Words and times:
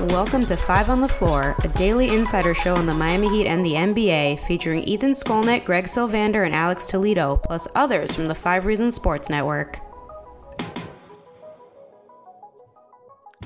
Welcome 0.00 0.46
to 0.46 0.56
Five 0.56 0.88
on 0.88 1.02
the 1.02 1.08
Floor, 1.08 1.54
a 1.62 1.68
daily 1.68 2.08
insider 2.08 2.54
show 2.54 2.74
on 2.74 2.86
the 2.86 2.94
Miami 2.94 3.28
Heat 3.28 3.46
and 3.46 3.64
the 3.64 3.74
NBA, 3.74 4.40
featuring 4.46 4.82
Ethan 4.84 5.12
Skolnick, 5.12 5.66
Greg 5.66 5.84
Sylvander, 5.84 6.46
and 6.46 6.54
Alex 6.54 6.86
Toledo, 6.86 7.36
plus 7.36 7.68
others 7.74 8.14
from 8.14 8.26
the 8.26 8.34
Five 8.34 8.64
Reasons 8.64 8.94
Sports 8.94 9.28
Network. 9.28 9.80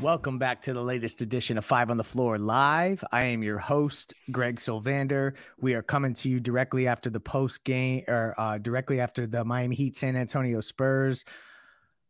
Welcome 0.01 0.39
back 0.39 0.61
to 0.63 0.73
the 0.73 0.83
latest 0.83 1.21
edition 1.21 1.59
of 1.59 1.65
Five 1.65 1.91
on 1.91 1.97
the 1.97 2.05
Floor 2.05 2.39
Live. 2.39 3.03
I 3.11 3.25
am 3.25 3.43
your 3.43 3.59
host, 3.59 4.15
Greg 4.31 4.57
Sylvander. 4.57 5.33
We 5.59 5.75
are 5.75 5.83
coming 5.83 6.15
to 6.15 6.29
you 6.29 6.39
directly 6.39 6.87
after 6.87 7.11
the 7.11 7.19
post 7.19 7.65
game, 7.65 8.05
or 8.07 8.37
uh, 8.39 8.59
directly 8.59 9.01
after 9.01 9.27
the 9.27 9.45
Miami 9.45 9.75
Heat 9.75 9.97
San 9.97 10.15
Antonio 10.15 10.61
Spurs 10.61 11.25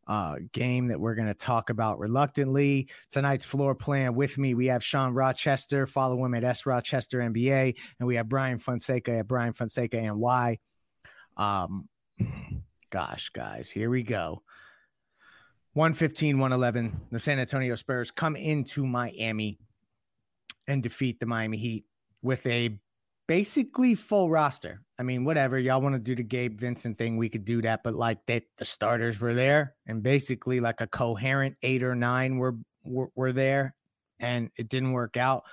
uh, 0.07 0.37
game 0.53 0.89
that 0.89 1.01
we're 1.01 1.15
going 1.15 1.29
to 1.29 1.35
talk 1.35 1.71
about 1.71 1.99
reluctantly. 1.99 2.89
Tonight's 3.11 3.45
floor 3.45 3.75
plan 3.75 4.15
with 4.15 4.39
me, 4.39 4.55
we 4.55 4.67
have 4.67 4.85
Sean 4.85 5.15
Rochester. 5.15 5.87
Follow 5.87 6.25
him 6.25 6.35
at 6.35 6.45
S 6.45 6.67
Rochester 6.67 7.19
NBA, 7.19 7.77
and 7.99 8.07
we 8.07 8.17
have 8.17 8.29
Brian 8.29 8.59
Fonseca 8.59 9.19
at 9.19 9.29
Brian 9.29 9.53
Fonseca 9.53 9.99
and 9.99 10.21
NY. 10.21 10.59
Um, 11.37 11.89
gosh, 12.91 13.31
guys, 13.31 13.71
here 13.71 13.91
we 13.91 14.03
go. 14.03 14.43
115, 15.75 16.39
111. 16.39 17.01
The 17.11 17.19
San 17.19 17.39
Antonio 17.39 17.75
Spurs 17.75 18.11
come 18.11 18.34
into 18.34 18.87
Miami 18.87 19.59
and 20.67 20.83
defeat 20.83 21.21
the 21.21 21.27
Miami 21.27 21.59
Heat 21.59 21.84
with 22.23 22.47
a 22.47 22.79
basically 23.27 23.95
full 23.95 24.31
roster. 24.31 24.83
I 24.99 25.03
mean, 25.03 25.25
whatever 25.25 25.59
y'all 25.59 25.81
want 25.81 25.95
to 25.95 25.99
do 25.99 26.15
the 26.15 26.23
Gabe 26.23 26.59
Vincent 26.59 26.97
thing, 26.97 27.17
we 27.17 27.29
could 27.29 27.45
do 27.45 27.61
that. 27.63 27.83
But 27.83 27.95
like 27.95 28.25
that, 28.27 28.45
the 28.57 28.65
starters 28.65 29.21
were 29.21 29.35
there, 29.35 29.75
and 29.87 30.03
basically 30.03 30.61
like 30.61 30.81
a 30.81 30.87
coherent 30.87 31.57
eight 31.63 31.83
or 31.83 31.95
nine 31.95 32.39
were 32.39 32.57
were, 32.85 33.11
were 33.15 33.33
there, 33.33 33.75
and 34.21 34.51
it 34.57 34.69
didn't 34.69 34.93
work 34.93 35.17
out. 35.17 35.45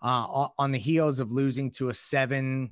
Uh, 0.00 0.48
on 0.58 0.70
the 0.72 0.78
heels 0.78 1.18
of 1.20 1.32
losing 1.32 1.70
to 1.72 1.88
a 1.88 1.94
seven, 1.94 2.70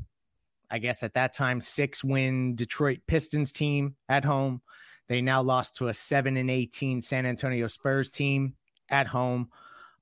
I 0.70 0.78
guess 0.78 1.02
at 1.02 1.14
that 1.14 1.32
time 1.32 1.60
six 1.60 2.04
win 2.04 2.54
Detroit 2.54 3.00
Pistons 3.06 3.52
team 3.52 3.96
at 4.08 4.24
home, 4.24 4.62
they 5.08 5.20
now 5.20 5.42
lost 5.42 5.76
to 5.76 5.88
a 5.88 5.94
seven 5.94 6.36
and 6.36 6.50
eighteen 6.50 7.00
San 7.00 7.26
Antonio 7.26 7.66
Spurs 7.66 8.08
team 8.08 8.54
at 8.88 9.08
home. 9.08 9.50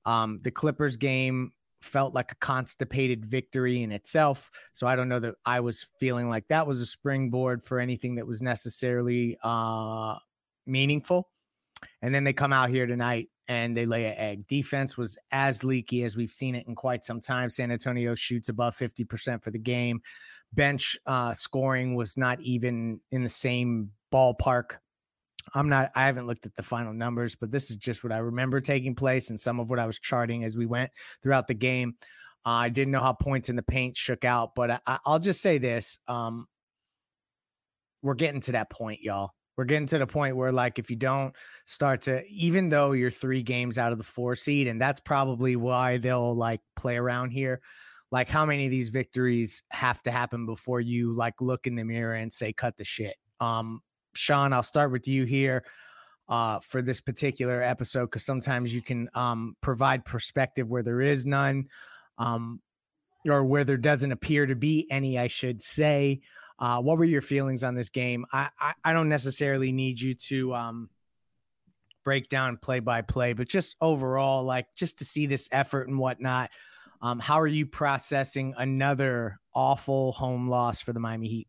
Um, 0.05 0.39
the 0.43 0.51
Clippers 0.51 0.97
game 0.97 1.51
felt 1.85 2.13
like 2.13 2.31
a 2.31 2.35
constipated 2.35 3.25
victory 3.25 3.83
in 3.83 3.91
itself. 3.91 4.49
So 4.73 4.87
I 4.87 4.95
don't 4.95 5.09
know 5.09 5.19
that 5.19 5.35
I 5.45 5.59
was 5.59 5.87
feeling 5.99 6.29
like 6.29 6.47
that 6.49 6.67
was 6.67 6.81
a 6.81 6.85
springboard 6.85 7.63
for 7.63 7.79
anything 7.79 8.15
that 8.15 8.27
was 8.27 8.41
necessarily 8.41 9.37
uh, 9.43 10.15
meaningful. 10.65 11.29
And 12.01 12.13
then 12.13 12.23
they 12.23 12.33
come 12.33 12.53
out 12.53 12.69
here 12.69 12.87
tonight 12.87 13.29
and 13.47 13.77
they 13.77 13.85
lay 13.85 14.05
an 14.05 14.15
egg. 14.17 14.47
Defense 14.47 14.97
was 14.97 15.17
as 15.31 15.63
leaky 15.63 16.03
as 16.03 16.17
we've 16.17 16.31
seen 16.31 16.55
it 16.55 16.67
in 16.67 16.75
quite 16.75 17.05
some 17.05 17.21
time. 17.21 17.49
San 17.49 17.71
Antonio 17.71 18.15
shoots 18.15 18.49
above 18.49 18.75
50% 18.75 19.43
for 19.43 19.51
the 19.51 19.59
game. 19.59 20.01
Bench 20.53 20.97
uh, 21.05 21.33
scoring 21.33 21.95
was 21.95 22.17
not 22.17 22.41
even 22.41 22.99
in 23.11 23.23
the 23.23 23.29
same 23.29 23.91
ballpark 24.11 24.77
I'm 25.53 25.69
not, 25.69 25.91
I 25.95 26.03
haven't 26.03 26.27
looked 26.27 26.45
at 26.45 26.55
the 26.55 26.63
final 26.63 26.93
numbers, 26.93 27.35
but 27.35 27.51
this 27.51 27.69
is 27.69 27.77
just 27.77 28.03
what 28.03 28.11
I 28.11 28.17
remember 28.17 28.59
taking 28.59 28.95
place 28.95 29.29
and 29.29 29.39
some 29.39 29.59
of 29.59 29.69
what 29.69 29.79
I 29.79 29.85
was 29.85 29.99
charting 29.99 30.43
as 30.43 30.57
we 30.57 30.65
went 30.65 30.91
throughout 31.21 31.47
the 31.47 31.53
game. 31.53 31.95
Uh, 32.45 32.49
I 32.49 32.69
didn't 32.69 32.91
know 32.91 32.99
how 32.99 33.13
points 33.13 33.49
in 33.49 33.55
the 33.55 33.63
paint 33.63 33.97
shook 33.97 34.23
out, 34.23 34.55
but 34.55 34.81
I, 34.85 34.99
will 35.05 35.19
just 35.19 35.41
say 35.41 35.57
this. 35.57 35.99
Um, 36.07 36.47
we're 38.01 38.13
getting 38.13 38.41
to 38.41 38.51
that 38.53 38.69
point, 38.69 39.01
y'all. 39.01 39.31
We're 39.57 39.65
getting 39.65 39.87
to 39.87 39.97
the 39.97 40.05
point 40.05 40.35
where, 40.35 40.51
like, 40.51 40.77
if 40.77 40.89
you 40.89 40.95
don't 40.95 41.33
start 41.65 42.01
to, 42.01 42.23
even 42.27 42.69
though 42.69 42.91
you're 42.91 43.09
three 43.09 43.41
games 43.41 43.77
out 43.77 43.91
of 43.91 43.97
the 43.97 44.03
four 44.03 44.35
seed, 44.35 44.67
and 44.67 44.79
that's 44.79 44.99
probably 44.99 45.55
why 45.55 45.97
they'll 45.97 46.35
like 46.35 46.61
play 46.75 46.97
around 46.97 47.31
here. 47.31 47.61
Like, 48.11 48.29
how 48.29 48.45
many 48.45 48.65
of 48.65 48.71
these 48.71 48.89
victories 48.89 49.63
have 49.71 50.03
to 50.03 50.11
happen 50.11 50.45
before 50.45 50.81
you 50.81 51.13
like 51.13 51.41
look 51.41 51.67
in 51.67 51.75
the 51.75 51.83
mirror 51.83 52.13
and 52.13 52.31
say, 52.31 52.53
cut 52.53 52.77
the 52.77 52.83
shit? 52.83 53.15
Um, 53.39 53.81
Sean, 54.17 54.53
I'll 54.53 54.63
start 54.63 54.91
with 54.91 55.07
you 55.07 55.25
here 55.25 55.63
uh, 56.27 56.59
for 56.59 56.81
this 56.81 57.01
particular 57.01 57.61
episode 57.61 58.05
because 58.05 58.25
sometimes 58.25 58.73
you 58.73 58.81
can 58.81 59.09
um, 59.13 59.55
provide 59.61 60.05
perspective 60.05 60.67
where 60.67 60.83
there 60.83 61.01
is 61.01 61.25
none, 61.25 61.67
um, 62.17 62.61
or 63.27 63.43
where 63.43 63.63
there 63.63 63.77
doesn't 63.77 64.11
appear 64.11 64.45
to 64.45 64.55
be 64.55 64.87
any, 64.89 65.17
I 65.17 65.27
should 65.27 65.61
say. 65.61 66.21
Uh, 66.57 66.81
what 66.81 66.97
were 66.97 67.05
your 67.05 67.21
feelings 67.21 67.63
on 67.63 67.75
this 67.75 67.89
game? 67.89 68.25
I, 68.31 68.49
I, 68.59 68.73
I 68.83 68.93
don't 68.93 69.09
necessarily 69.09 69.71
need 69.71 69.99
you 69.99 70.13
to 70.13 70.55
um, 70.55 70.89
break 72.03 72.29
down 72.29 72.57
play 72.57 72.79
by 72.79 73.01
play, 73.01 73.33
but 73.33 73.49
just 73.49 73.75
overall, 73.81 74.43
like 74.43 74.67
just 74.75 74.99
to 74.99 75.05
see 75.05 75.25
this 75.25 75.49
effort 75.51 75.87
and 75.87 75.99
whatnot. 75.99 76.49
Um, 77.01 77.19
how 77.19 77.41
are 77.41 77.47
you 77.47 77.65
processing 77.65 78.53
another 78.57 79.39
awful 79.53 80.13
home 80.13 80.49
loss 80.49 80.81
for 80.81 80.93
the 80.93 80.99
Miami 80.99 81.27
Heat? 81.27 81.47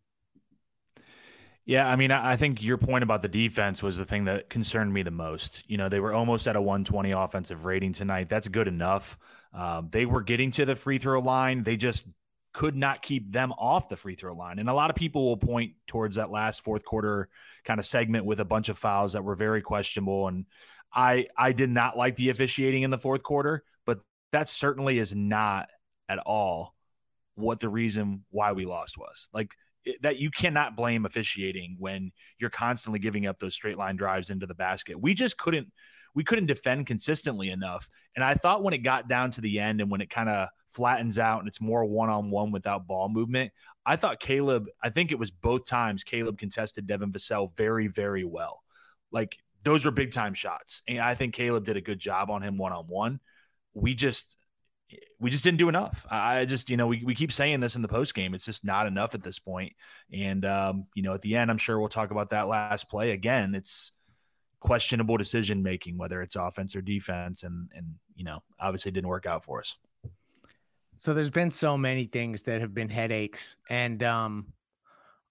Yeah, 1.66 1.88
I 1.88 1.97
mean, 1.97 2.12
I 2.12 2.37
think 2.37 2.62
your 2.62 2.78
point 2.78 3.03
about 3.03 3.22
the 3.22 3.28
defense 3.28 3.82
was 3.82 3.97
the 3.97 4.04
thing 4.04 4.27
that 4.27 4.49
concerned 4.49 4.93
me 4.93 5.03
the 5.03 5.10
most. 5.10 5.65
You 5.66 5.77
know, 5.77 5.88
they 5.88 5.99
were 5.99 6.12
almost 6.12 6.47
at 6.47 6.54
a 6.54 6.62
120 6.62 7.10
offensive 7.10 7.65
rating 7.65 7.93
tonight. 7.93 8.28
That's 8.28 8.47
good 8.47 8.69
enough. 8.69 9.19
Um, 9.53 9.88
they 9.91 10.06
were 10.06 10.22
getting 10.22 10.53
to 10.53 10.65
the 10.65 10.76
free 10.76 10.99
throw 10.99 11.19
line. 11.21 11.65
They 11.65 11.76
just 11.76 12.05
could 12.53 12.76
not 12.76 13.03
keep 13.03 13.32
them 13.32 13.53
off 13.59 13.88
the 13.88 13.97
free 13.97 14.15
throw 14.15 14.32
line. 14.32 14.60
And 14.60 14.71
a 14.71 14.75
lot 14.75 14.91
of 14.91 14.97
people 14.97 15.25
will 15.26 15.37
point 15.37 15.72
towards 15.88 16.16
that 16.16 16.31
last 16.31 16.62
fourth 16.62 16.84
quarter 16.84 17.28
kind 17.65 17.81
of 17.81 17.84
segment 17.84 18.25
with 18.25 18.38
a 18.38 18.44
bunch 18.44 18.69
of 18.69 18.78
fouls 18.78 19.15
that 19.15 19.25
were 19.25 19.34
very 19.34 19.60
questionable. 19.60 20.28
And 20.28 20.47
I 20.94 21.26
I 21.37 21.50
did 21.50 21.69
not 21.69 21.97
like 21.99 22.15
the 22.15 22.31
officiating 22.31 22.84
in 22.84 22.91
the 22.91 22.99
fourth 22.99 23.25
quarter, 23.25 23.65
but 23.84 24.00
that 24.31 24.49
certainly 24.49 25.00
is 25.00 25.15
not 25.16 25.69
at 26.09 26.19
all 26.21 26.76
what 27.34 27.59
the 27.59 27.69
reason 27.69 28.25
why 28.31 28.53
we 28.53 28.66
lost 28.66 28.97
was. 28.97 29.28
Like 29.32 29.50
that 30.02 30.19
you 30.19 30.30
cannot 30.30 30.76
blame 30.76 31.06
officiating 31.06 31.76
when 31.78 32.12
you're 32.38 32.50
constantly 32.50 32.98
giving 32.98 33.26
up 33.26 33.38
those 33.38 33.54
straight 33.54 33.78
line 33.78 33.97
drives 33.97 34.30
into 34.30 34.47
the 34.47 34.54
basket. 34.54 35.00
We 35.00 35.14
just 35.14 35.36
couldn't 35.36 35.72
we 36.14 36.24
couldn't 36.24 36.47
defend 36.47 36.86
consistently 36.86 37.50
enough. 37.50 37.91
And 38.14 38.25
I 38.25 38.34
thought 38.34 38.62
when 38.62 38.72
it 38.72 38.78
got 38.78 39.06
down 39.06 39.32
to 39.32 39.42
the 39.42 39.60
end 39.60 39.82
and 39.82 39.91
when 39.91 40.00
it 40.00 40.08
kind 40.08 40.30
of 40.30 40.48
flattens 40.69 41.19
out 41.19 41.41
and 41.41 41.48
it's 41.48 41.60
more 41.60 41.84
one 41.84 42.08
on 42.08 42.30
one 42.30 42.52
without 42.52 42.87
ball 42.87 43.11
movement, 43.11 43.52
I 43.84 43.96
thought 43.96 44.19
Caleb, 44.19 44.66
I 44.82 44.88
think 44.88 45.12
it 45.12 45.19
was 45.19 45.31
both 45.31 45.66
times 45.66 46.05
Caleb 46.05 46.38
contested 46.38 46.87
Devin 46.87 47.12
Vassell 47.12 47.55
very, 47.55 47.88
very 47.88 48.25
well. 48.25 48.62
Like 49.12 49.37
those 49.62 49.84
were 49.84 49.90
big 49.90 50.12
time 50.12 50.32
shots. 50.32 50.81
And 50.88 51.00
I 51.00 51.14
think 51.14 51.34
Caleb 51.34 51.66
did 51.66 51.76
a 51.76 51.82
good 51.82 51.99
job 51.99 52.31
on 52.31 52.43
him 52.43 52.56
one 52.56 52.72
on 52.72 52.84
one. 52.84 53.20
We 53.75 53.94
just 53.94 54.36
we 55.19 55.31
just 55.31 55.43
didn't 55.43 55.59
do 55.59 55.69
enough. 55.69 56.06
I 56.11 56.44
just, 56.44 56.71
you 56.71 56.77
know, 56.77 56.87
we, 56.87 57.03
we 57.05 57.15
keep 57.15 57.33
saying 57.33 57.61
this 57.61 57.75
in 57.75 57.83
the 57.83 57.88
post 57.88 58.15
game. 58.15 58.35
It's 58.35 58.44
just 58.44 58.65
not 58.65 58.87
enough 58.87 59.15
at 59.15 59.23
this 59.23 59.38
point. 59.38 59.73
And, 60.12 60.44
um, 60.44 60.87
you 60.94 61.03
know, 61.03 61.15
at 61.15 61.23
the 61.23 61.37
end, 61.37 61.50
I'm 61.50 61.59
sure 61.59 61.79
we'll 61.79 61.88
talk 61.88 62.11
about 62.11 62.31
that 62.31 62.47
last 62.47 62.88
play 62.88 63.11
again. 63.11 63.55
It's 63.55 63.93
questionable 64.61 65.17
decision 65.17 65.62
making, 65.62 65.99
whether 65.99 66.23
it's 66.23 66.37
offense 66.37 66.77
or 66.77 66.83
defense. 66.83 67.43
And, 67.43 67.71
and, 67.75 67.94
you 68.15 68.25
know, 68.25 68.43
obviously 68.61 68.93
didn't 68.93 69.09
work 69.09 69.27
out 69.27 69.44
for 69.44 69.61
us. 69.61 69.77
So 70.99 71.15
there's 71.15 71.31
been 71.31 71.50
so 71.50 71.77
many 71.77 72.06
things 72.06 72.44
that 72.44 72.61
have 72.61 72.73
been 72.73 72.88
headaches. 72.88 73.56
And, 73.69 74.03
um, 74.03 74.53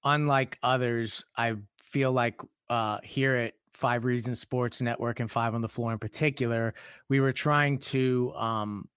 unlike 0.03 0.57
others, 0.63 1.23
I 1.37 1.55
feel 1.81 2.11
like, 2.11 2.41
uh, 2.69 2.99
here 3.03 3.35
at 3.35 3.53
Five 3.73 4.05
Reasons 4.05 4.39
Sports 4.39 4.81
Network 4.81 5.19
and 5.19 5.29
Five 5.29 5.53
on 5.53 5.61
the 5.61 5.69
Floor 5.69 5.91
in 5.91 5.99
particular, 5.99 6.73
we 7.09 7.19
were 7.19 7.33
trying 7.33 7.77
to, 7.79 8.33
um, 8.35 8.87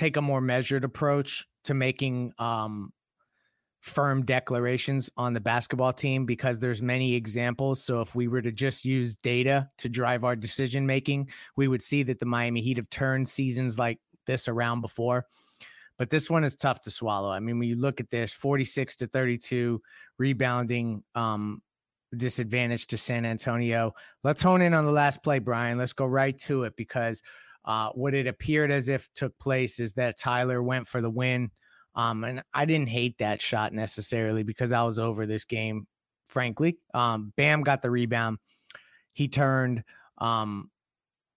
take 0.00 0.16
a 0.16 0.22
more 0.22 0.40
measured 0.40 0.82
approach 0.82 1.46
to 1.64 1.74
making 1.74 2.32
um, 2.38 2.90
firm 3.80 4.24
declarations 4.24 5.10
on 5.18 5.34
the 5.34 5.40
basketball 5.40 5.92
team 5.92 6.24
because 6.24 6.58
there's 6.58 6.80
many 6.80 7.14
examples. 7.14 7.82
So 7.82 8.00
if 8.00 8.14
we 8.14 8.26
were 8.26 8.40
to 8.40 8.50
just 8.50 8.86
use 8.86 9.16
data 9.16 9.68
to 9.76 9.90
drive 9.90 10.24
our 10.24 10.36
decision 10.36 10.86
making, 10.86 11.28
we 11.54 11.68
would 11.68 11.82
see 11.82 12.02
that 12.04 12.18
the 12.18 12.26
Miami 12.26 12.62
Heat 12.62 12.78
have 12.78 12.88
turned 12.88 13.28
seasons 13.28 13.78
like 13.78 13.98
this 14.26 14.48
around 14.48 14.80
before. 14.80 15.26
But 15.98 16.08
this 16.08 16.30
one 16.30 16.44
is 16.44 16.56
tough 16.56 16.80
to 16.82 16.90
swallow. 16.90 17.30
I 17.30 17.40
mean, 17.40 17.58
when 17.58 17.68
you 17.68 17.76
look 17.76 18.00
at 18.00 18.10
this 18.10 18.32
46 18.32 18.96
to 18.96 19.06
32 19.06 19.82
rebounding 20.16 21.02
um, 21.14 21.60
disadvantage 22.16 22.86
to 22.88 22.96
San 22.96 23.26
Antonio. 23.26 23.94
Let's 24.24 24.42
hone 24.42 24.62
in 24.62 24.72
on 24.72 24.84
the 24.84 24.90
last 24.90 25.22
play, 25.22 25.40
Brian. 25.40 25.76
Let's 25.78 25.92
go 25.92 26.06
right 26.06 26.36
to 26.38 26.64
it 26.64 26.74
because 26.74 27.22
uh, 27.64 27.90
what 27.90 28.14
it 28.14 28.26
appeared 28.26 28.70
as 28.70 28.88
if 28.88 29.08
took 29.14 29.38
place 29.38 29.78
is 29.80 29.94
that 29.94 30.18
Tyler 30.18 30.62
went 30.62 30.88
for 30.88 31.00
the 31.00 31.10
win 31.10 31.50
um, 31.94 32.24
and 32.24 32.42
I 32.54 32.64
didn't 32.64 32.88
hate 32.88 33.18
that 33.18 33.40
shot 33.42 33.72
necessarily 33.72 34.42
because 34.42 34.72
I 34.72 34.82
was 34.82 34.98
over 34.98 35.26
this 35.26 35.44
game, 35.44 35.86
frankly. 36.26 36.78
Um, 36.94 37.32
Bam 37.36 37.62
got 37.62 37.82
the 37.82 37.90
rebound. 37.90 38.38
He 39.12 39.28
turned 39.28 39.82
um, 40.18 40.70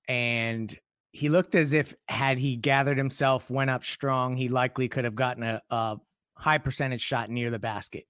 and 0.08 0.74
he 1.12 1.30
looked 1.30 1.56
as 1.56 1.74
if 1.74 1.96
had 2.08 2.38
he 2.38 2.56
gathered 2.56 2.98
himself, 2.98 3.50
went 3.50 3.70
up 3.70 3.84
strong, 3.84 4.36
he 4.36 4.50
likely 4.50 4.88
could 4.88 5.06
have 5.06 5.16
gotten 5.16 5.44
a, 5.44 5.62
a 5.70 5.98
high 6.36 6.58
percentage 6.58 7.02
shot 7.02 7.30
near 7.30 7.52
the 7.52 7.60
basket. 7.60 8.06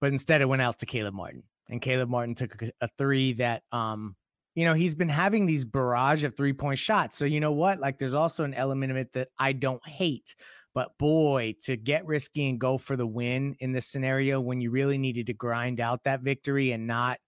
But 0.00 0.12
instead, 0.12 0.40
it 0.40 0.48
went 0.48 0.62
out 0.62 0.78
to 0.78 0.86
Caleb 0.86 1.14
Martin, 1.14 1.42
and 1.68 1.82
Caleb 1.82 2.08
Martin 2.08 2.34
took 2.34 2.62
a, 2.62 2.70
a 2.82 2.88
three 2.98 3.32
that, 3.34 3.62
um, 3.72 4.14
you 4.58 4.64
know, 4.64 4.74
he's 4.74 4.96
been 4.96 5.08
having 5.08 5.46
these 5.46 5.64
barrage 5.64 6.24
of 6.24 6.36
three 6.36 6.52
point 6.52 6.80
shots. 6.80 7.16
So 7.16 7.24
you 7.24 7.38
know 7.38 7.52
what? 7.52 7.78
Like, 7.78 7.96
there's 7.96 8.12
also 8.12 8.42
an 8.42 8.54
element 8.54 8.90
of 8.90 8.96
it 8.96 9.12
that 9.12 9.28
I 9.38 9.52
don't 9.52 9.86
hate. 9.86 10.34
But 10.74 10.98
boy, 10.98 11.54
to 11.62 11.76
get 11.76 12.04
risky 12.06 12.48
and 12.48 12.58
go 12.58 12.76
for 12.76 12.96
the 12.96 13.06
win 13.06 13.54
in 13.60 13.70
this 13.70 13.86
scenario 13.86 14.40
when 14.40 14.60
you 14.60 14.72
really 14.72 14.98
needed 14.98 15.28
to 15.28 15.32
grind 15.32 15.78
out 15.78 16.02
that 16.04 16.22
victory 16.22 16.72
and 16.72 16.88
not 16.88 17.20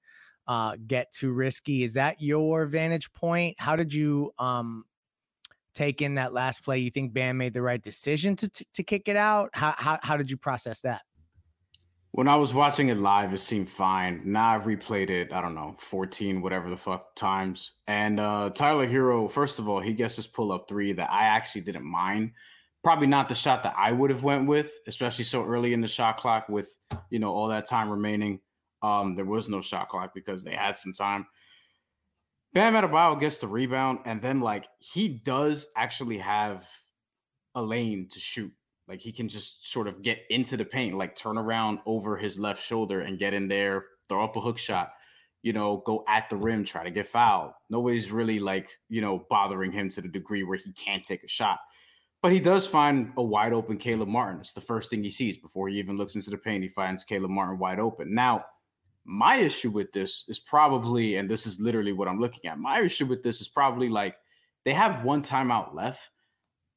uh, 0.49 0.75
get 0.85 1.13
too 1.13 1.31
risky, 1.31 1.85
is 1.85 1.95
that 1.95 2.21
your 2.21 2.67
vantage 2.67 3.13
point? 3.13 3.55
How 3.61 3.77
did 3.77 3.95
you 3.95 4.33
um, 4.41 4.83
take 5.73 6.03
in 6.03 6.17
that 6.17 6.33
last 6.33 6.65
play? 6.65 6.81
You 6.81 6.91
think 6.91 7.13
Bam 7.13 7.37
made 7.37 7.55
the 7.55 7.63
right 7.63 7.81
decision 7.81 8.35
to 8.37 8.49
to, 8.49 8.65
to 8.75 8.83
kick 8.83 9.07
it 9.07 9.17
out? 9.17 9.51
How, 9.53 9.73
how 9.79 10.01
how 10.03 10.17
did 10.17 10.33
you 10.33 10.37
process 10.37 10.81
that? 10.81 11.03
When 12.13 12.27
I 12.27 12.37
was 12.37 12.53
watching 12.53 12.89
it 12.89 12.99
live, 12.99 13.33
it 13.33 13.39
seemed 13.39 13.69
fine. 13.69 14.23
Now 14.25 14.57
I've 14.57 14.65
replayed 14.65 15.11
it, 15.11 15.33
I 15.33 15.41
don't 15.41 15.55
know, 15.55 15.77
14, 15.79 16.43
whatever 16.43 16.69
the 16.69 16.77
fuck 16.77 17.15
times. 17.15 17.73
And 17.87 18.19
uh 18.19 18.51
Tyler 18.51 18.87
Herro, 18.87 19.31
first 19.31 19.59
of 19.59 19.69
all, 19.69 19.81
he 19.81 19.93
gets 19.93 20.17
this 20.17 20.27
pull 20.27 20.51
up 20.53 20.69
three 20.69 20.93
that 20.93 21.11
I 21.11 21.25
actually 21.25 21.63
didn't 21.63 21.85
mind 21.85 22.33
probably 22.83 23.07
not 23.07 23.29
the 23.29 23.35
shot 23.35 23.63
that 23.63 23.75
I 23.77 23.93
would 23.93 24.11
have 24.11 24.25
went 24.25 24.47
with, 24.47 24.73
especially 24.87 25.25
so 25.25 25.45
early 25.45 25.73
in 25.73 25.81
the 25.81 25.89
shot 25.89 26.17
clock 26.17 26.49
with 26.49 26.77
you 27.11 27.19
know 27.19 27.33
all 27.33 27.49
that 27.49 27.67
time 27.67 27.91
remaining. 27.91 28.41
Um, 28.83 29.15
there 29.15 29.25
was 29.25 29.49
no 29.49 29.61
shot 29.61 29.89
clock 29.89 30.13
because 30.15 30.43
they 30.43 30.55
had 30.55 30.77
some 30.77 30.93
time. 30.93 31.27
Bam 32.53 32.75
Adebayo 32.75 33.21
gets 33.21 33.39
the 33.39 33.47
rebound, 33.47 34.01
and 34.05 34.21
then 34.21 34.41
like 34.41 34.69
he 34.79 35.09
does 35.09 35.69
actually 35.77 36.19
have 36.19 36.67
a 37.55 37.63
lane 37.63 38.09
to 38.11 38.19
shoot. 38.19 38.53
Like 38.91 39.01
he 39.01 39.13
can 39.13 39.29
just 39.29 39.71
sort 39.71 39.87
of 39.87 40.03
get 40.03 40.23
into 40.31 40.57
the 40.57 40.65
paint, 40.65 40.99
like 40.99 41.15
turn 41.15 41.39
around 41.39 41.79
over 41.87 42.17
his 42.17 42.41
left 42.41 42.61
shoulder 42.61 43.03
and 43.03 43.21
get 43.21 43.33
in 43.33 43.47
there, 43.47 43.85
throw 44.09 44.25
up 44.25 44.35
a 44.35 44.41
hook 44.41 44.59
shot, 44.59 44.91
you 45.43 45.53
know, 45.53 45.77
go 45.87 46.03
at 46.09 46.29
the 46.29 46.35
rim, 46.35 46.65
try 46.65 46.83
to 46.83 46.91
get 46.91 47.07
fouled. 47.07 47.53
Nobody's 47.71 48.11
really 48.11 48.41
like, 48.41 48.69
you 48.89 49.01
know, 49.01 49.25
bothering 49.31 49.71
him 49.71 49.91
to 49.91 50.01
the 50.03 50.09
degree 50.09 50.43
where 50.43 50.59
he 50.59 50.73
can't 50.73 51.05
take 51.05 51.23
a 51.23 51.29
shot. 51.29 51.61
But 52.21 52.33
he 52.33 52.41
does 52.41 52.67
find 52.67 53.13
a 53.17 53.23
wide 53.23 53.53
open 53.53 53.77
Caleb 53.77 54.09
Martin. 54.09 54.41
It's 54.41 54.55
the 54.55 54.61
first 54.61 54.91
thing 54.91 55.05
he 55.05 55.11
sees 55.11 55.39
before 55.39 55.69
he 55.69 55.79
even 55.79 55.97
looks 55.97 56.17
into 56.17 56.31
the 56.31 56.37
paint. 56.37 56.65
He 56.65 56.69
finds 56.69 57.05
Caleb 57.05 57.31
Martin 57.31 57.61
wide 57.61 57.79
open. 57.79 58.13
Now, 58.13 58.45
my 59.05 59.37
issue 59.37 59.71
with 59.71 59.93
this 59.93 60.25
is 60.27 60.41
probably, 60.41 61.15
and 61.15 61.31
this 61.31 61.47
is 61.47 61.61
literally 61.61 61.93
what 61.93 62.09
I'm 62.09 62.21
looking 62.21 62.51
at. 62.51 62.59
My 62.59 62.81
issue 62.81 63.07
with 63.07 63.23
this 63.23 63.41
is 63.41 63.49
probably 63.49 63.89
like 63.89 64.17
they 64.65 64.73
have 64.73 65.05
one 65.05 65.23
timeout 65.23 65.77
left. 65.77 66.11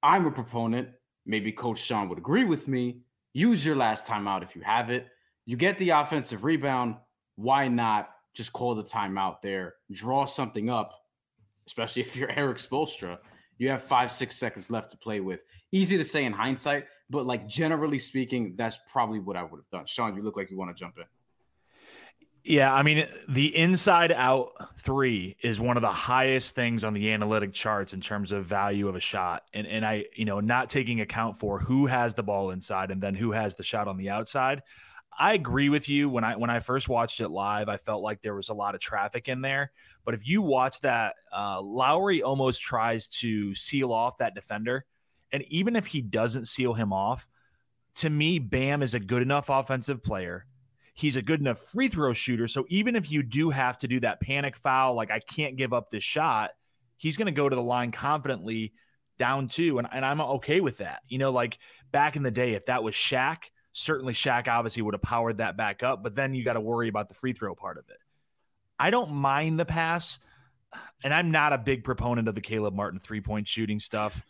I'm 0.03 0.27
a 0.27 0.31
proponent. 0.31 0.89
Maybe 1.25 1.51
Coach 1.51 1.79
Sean 1.79 2.09
would 2.09 2.17
agree 2.17 2.43
with 2.43 2.67
me. 2.67 3.01
Use 3.33 3.65
your 3.65 3.75
last 3.75 4.07
timeout 4.07 4.43
if 4.43 4.55
you 4.55 4.61
have 4.61 4.89
it. 4.89 5.07
You 5.45 5.57
get 5.57 5.77
the 5.77 5.91
offensive 5.91 6.43
rebound. 6.43 6.95
Why 7.35 7.67
not 7.67 8.09
just 8.33 8.53
call 8.53 8.75
the 8.75 8.83
timeout 8.83 9.41
there? 9.41 9.75
Draw 9.91 10.25
something 10.25 10.69
up, 10.69 10.93
especially 11.67 12.01
if 12.03 12.15
you're 12.15 12.31
Erik 12.37 12.57
Spoelstra 12.57 13.17
you 13.57 13.69
have 13.69 13.83
five, 13.83 14.11
six 14.11 14.35
seconds 14.35 14.69
left 14.69 14.89
to 14.89 14.97
play 14.97 15.19
with. 15.19 15.41
Easy 15.71 15.97
to 15.97 16.03
say 16.03 16.25
in 16.25 16.33
hindsight, 16.33 16.85
but 17.09 17.25
like 17.25 17.47
generally 17.47 17.99
speaking, 17.99 18.55
that's 18.57 18.79
probably 18.91 19.19
what 19.19 19.37
I 19.37 19.43
would 19.43 19.57
have 19.57 19.69
done. 19.71 19.85
Sean, 19.85 20.15
you 20.15 20.21
look 20.21 20.37
like 20.37 20.51
you 20.51 20.57
want 20.57 20.75
to 20.75 20.79
jump 20.79 20.97
in. 20.97 21.05
Yeah, 22.43 22.73
I 22.73 22.83
mean, 22.83 23.07
the 23.29 23.55
inside 23.55 24.11
out 24.11 24.51
three 24.77 25.37
is 25.41 25.61
one 25.61 25.77
of 25.77 25.81
the 25.81 25.87
highest 25.87 26.55
things 26.55 26.83
on 26.83 26.93
the 26.93 27.11
analytic 27.11 27.53
charts 27.53 27.93
in 27.93 28.01
terms 28.01 28.33
of 28.33 28.43
value 28.45 28.89
of 28.89 28.95
a 28.95 28.99
shot. 28.99 29.43
And 29.53 29.65
and 29.65 29.85
I, 29.85 30.05
you 30.13 30.25
know, 30.25 30.41
not 30.41 30.69
taking 30.69 30.99
account 30.99 31.37
for 31.37 31.59
who 31.59 31.85
has 31.85 32.13
the 32.13 32.23
ball 32.23 32.51
inside 32.51 32.91
and 32.91 33.01
then 33.01 33.15
who 33.15 33.31
has 33.31 33.55
the 33.55 33.63
shot 33.63 33.87
on 33.87 33.95
the 33.95 34.09
outside. 34.09 34.61
I 35.17 35.35
agree 35.35 35.69
with 35.69 35.87
you. 35.87 36.09
When 36.09 36.25
I 36.25 36.35
when 36.35 36.49
I 36.49 36.59
first 36.59 36.89
watched 36.89 37.21
it 37.21 37.29
live, 37.29 37.69
I 37.69 37.77
felt 37.77 38.03
like 38.03 38.21
there 38.21 38.35
was 38.35 38.49
a 38.49 38.53
lot 38.53 38.75
of 38.75 38.81
traffic 38.81 39.29
in 39.29 39.39
there. 39.41 39.71
But 40.03 40.13
if 40.13 40.27
you 40.27 40.41
watch 40.41 40.81
that, 40.81 41.15
uh, 41.31 41.61
Lowry 41.61 42.23
almost 42.23 42.61
tries 42.61 43.07
to 43.19 43.55
seal 43.55 43.93
off 43.93 44.17
that 44.17 44.35
defender, 44.35 44.85
and 45.31 45.43
even 45.43 45.77
if 45.77 45.85
he 45.85 46.01
doesn't 46.01 46.47
seal 46.47 46.73
him 46.73 46.91
off, 46.91 47.25
to 47.95 48.09
me, 48.09 48.39
Bam 48.39 48.83
is 48.83 48.93
a 48.93 48.99
good 48.99 49.21
enough 49.21 49.49
offensive 49.49 50.03
player. 50.03 50.45
He's 50.93 51.15
a 51.15 51.21
good 51.21 51.39
enough 51.39 51.59
free 51.59 51.87
throw 51.87 52.13
shooter. 52.13 52.47
So 52.47 52.65
even 52.69 52.95
if 52.95 53.09
you 53.11 53.23
do 53.23 53.49
have 53.49 53.77
to 53.79 53.87
do 53.87 53.99
that 54.01 54.21
panic 54.21 54.55
foul, 54.55 54.93
like 54.93 55.11
I 55.11 55.19
can't 55.19 55.55
give 55.55 55.73
up 55.73 55.89
this 55.89 56.03
shot, 56.03 56.51
he's 56.97 57.17
going 57.17 57.25
to 57.25 57.31
go 57.31 57.49
to 57.49 57.55
the 57.55 57.61
line 57.63 57.91
confidently 57.91 58.73
down 59.17 59.47
two, 59.47 59.79
and, 59.79 59.87
and 59.91 60.05
I'm 60.05 60.21
okay 60.21 60.59
with 60.61 60.77
that. 60.77 61.01
You 61.07 61.17
know, 61.17 61.31
like 61.31 61.57
back 61.91 62.15
in 62.15 62.23
the 62.23 62.31
day, 62.31 62.53
if 62.53 62.65
that 62.67 62.83
was 62.83 62.93
Shaq 62.95 63.37
certainly 63.73 64.13
Shaq 64.13 64.47
obviously 64.47 64.83
would 64.83 64.93
have 64.93 65.01
powered 65.01 65.39
that 65.39 65.57
back 65.57 65.83
up, 65.83 66.03
but 66.03 66.15
then 66.15 66.33
you 66.33 66.45
got 66.45 66.53
to 66.53 66.61
worry 66.61 66.87
about 66.87 67.09
the 67.09 67.15
free 67.15 67.33
throw 67.33 67.55
part 67.55 67.77
of 67.77 67.85
it. 67.89 67.97
I 68.79 68.91
don't 68.91 69.11
mind 69.11 69.59
the 69.59 69.65
pass, 69.65 70.19
and 71.03 71.13
I'm 71.13 71.31
not 71.31 71.53
a 71.53 71.57
big 71.57 71.83
proponent 71.83 72.27
of 72.27 72.35
the 72.35 72.41
Caleb 72.41 72.73
Martin 72.73 72.99
three 72.99 73.21
point 73.21 73.47
shooting 73.47 73.79
stuff. 73.79 74.23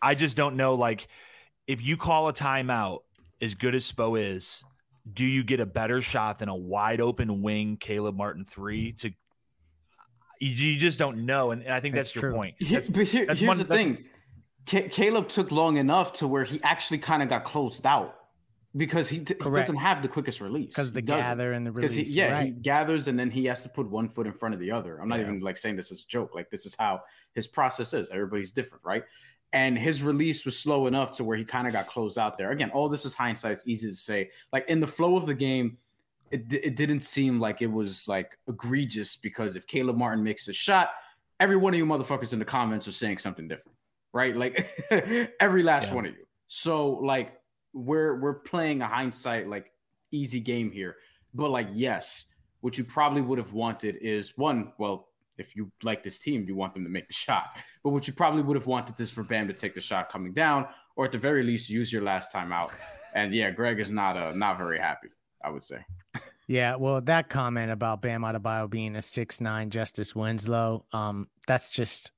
I 0.00 0.14
just 0.14 0.36
don't 0.36 0.56
know. 0.56 0.74
Like, 0.74 1.08
if 1.66 1.84
you 1.84 1.96
call 1.96 2.28
a 2.28 2.32
timeout 2.32 3.00
as 3.40 3.54
good 3.54 3.74
as 3.74 3.90
Spo 3.90 4.18
is, 4.18 4.62
do 5.12 5.24
you 5.24 5.42
get 5.44 5.60
a 5.60 5.66
better 5.66 6.02
shot 6.02 6.38
than 6.38 6.48
a 6.48 6.56
wide 6.56 7.00
open 7.00 7.42
wing 7.42 7.76
Caleb 7.78 8.16
Martin 8.16 8.44
three 8.44 8.92
to? 8.92 9.12
You, 10.40 10.78
just 10.78 11.00
don't 11.00 11.26
know, 11.26 11.50
and, 11.50 11.62
and 11.62 11.74
I 11.74 11.80
think 11.80 11.96
that's, 11.96 12.12
that's 12.12 12.22
your 12.22 12.32
point. 12.32 12.54
That's, 12.60 12.88
but 12.88 13.06
here, 13.08 13.26
that's 13.26 13.40
here's 13.40 13.48
one, 13.48 13.58
the 13.58 13.64
thing: 13.64 14.04
Caleb 14.66 15.28
took 15.28 15.50
long 15.50 15.78
enough 15.78 16.12
to 16.14 16.28
where 16.28 16.44
he 16.44 16.62
actually 16.62 16.98
kind 16.98 17.22
of 17.22 17.28
got 17.28 17.42
closed 17.42 17.84
out 17.86 18.18
because 18.76 19.08
he, 19.08 19.18
he 19.18 19.24
doesn't 19.24 19.76
have 19.76 20.02
the 20.02 20.08
quickest 20.08 20.40
release 20.40 20.68
because 20.68 20.92
the 20.92 21.02
gather 21.02 21.52
and 21.52 21.66
the 21.66 21.72
release. 21.72 21.94
He, 21.94 22.02
yeah, 22.04 22.32
right. 22.32 22.46
he 22.46 22.52
gathers 22.52 23.08
and 23.08 23.18
then 23.18 23.30
he 23.30 23.46
has 23.46 23.62
to 23.62 23.68
put 23.68 23.88
one 23.90 24.08
foot 24.08 24.26
in 24.26 24.32
front 24.32 24.54
of 24.54 24.60
the 24.60 24.70
other. 24.70 24.98
I'm 24.98 25.08
not 25.08 25.16
yeah. 25.16 25.26
even 25.26 25.40
like 25.40 25.56
saying 25.56 25.76
this 25.76 25.90
as 25.90 26.02
a 26.02 26.06
joke. 26.06 26.34
Like 26.34 26.50
this 26.50 26.66
is 26.66 26.76
how 26.78 27.00
his 27.34 27.46
process 27.46 27.94
is. 27.94 28.10
Everybody's 28.10 28.52
different, 28.52 28.84
right? 28.84 29.04
And 29.52 29.78
his 29.78 30.02
release 30.02 30.44
was 30.44 30.58
slow 30.58 30.86
enough 30.86 31.12
to 31.12 31.24
where 31.24 31.36
he 31.36 31.44
kind 31.44 31.66
of 31.66 31.72
got 31.72 31.86
closed 31.86 32.18
out 32.18 32.36
there. 32.36 32.50
Again, 32.50 32.70
all 32.70 32.88
this 32.88 33.06
is 33.06 33.14
hindsight. 33.14 33.52
It's 33.52 33.62
easy 33.66 33.88
to 33.88 33.96
say. 33.96 34.30
Like 34.52 34.68
in 34.68 34.78
the 34.78 34.86
flow 34.86 35.16
of 35.16 35.24
the 35.24 35.34
game, 35.34 35.78
it, 36.30 36.52
it 36.52 36.76
didn't 36.76 37.00
seem 37.00 37.40
like 37.40 37.62
it 37.62 37.72
was 37.72 38.06
like 38.06 38.38
egregious 38.46 39.16
because 39.16 39.56
if 39.56 39.66
Caleb 39.66 39.96
Martin 39.96 40.22
makes 40.22 40.48
a 40.48 40.52
shot, 40.52 40.90
every 41.40 41.56
one 41.56 41.72
of 41.72 41.78
you 41.78 41.86
motherfuckers 41.86 42.32
in 42.32 42.38
the 42.38 42.44
comments 42.44 42.86
are 42.86 42.92
saying 42.92 43.18
something 43.18 43.48
different, 43.48 43.76
right? 44.12 44.36
Like 44.36 44.68
every 45.40 45.62
last 45.62 45.88
yeah. 45.88 45.94
one 45.94 46.06
of 46.06 46.12
you. 46.12 46.26
So 46.48 46.90
like 46.90 47.40
we're 47.72 48.20
we're 48.20 48.34
playing 48.34 48.82
a 48.82 48.86
hindsight 48.86 49.48
like 49.48 49.72
easy 50.10 50.40
game 50.40 50.70
here. 50.70 50.96
But 51.34 51.50
like, 51.50 51.68
yes, 51.72 52.26
what 52.60 52.78
you 52.78 52.84
probably 52.84 53.22
would 53.22 53.38
have 53.38 53.52
wanted 53.52 53.96
is 53.96 54.36
one, 54.36 54.72
well, 54.78 55.07
if 55.38 55.56
you 55.56 55.70
like 55.82 56.02
this 56.02 56.18
team, 56.18 56.44
you 56.46 56.54
want 56.54 56.74
them 56.74 56.84
to 56.84 56.90
make 56.90 57.08
the 57.08 57.14
shot. 57.14 57.58
But 57.82 57.90
what 57.90 58.06
you 58.06 58.14
probably 58.14 58.42
would 58.42 58.56
have 58.56 58.66
wanted 58.66 59.00
is 59.00 59.10
for 59.10 59.22
Bam 59.22 59.48
to 59.48 59.54
take 59.54 59.74
the 59.74 59.80
shot 59.80 60.10
coming 60.10 60.32
down, 60.32 60.66
or 60.96 61.04
at 61.04 61.12
the 61.12 61.18
very 61.18 61.42
least, 61.42 61.70
use 61.70 61.92
your 61.92 62.02
last 62.02 62.32
time 62.32 62.52
out. 62.52 62.72
And 63.14 63.34
yeah, 63.34 63.50
Greg 63.50 63.80
is 63.80 63.90
not 63.90 64.18
uh 64.18 64.32
not 64.32 64.58
very 64.58 64.78
happy, 64.78 65.08
I 65.42 65.48
would 65.48 65.64
say. 65.64 65.82
Yeah, 66.46 66.76
well, 66.76 67.00
that 67.00 67.30
comment 67.30 67.70
about 67.70 68.02
Bam 68.02 68.20
Adebayo 68.20 68.68
being 68.68 68.96
a 68.96 69.02
six 69.02 69.40
nine 69.40 69.70
Justice 69.70 70.14
Winslow, 70.14 70.84
um, 70.92 71.26
that's 71.46 71.70
just 71.70 72.12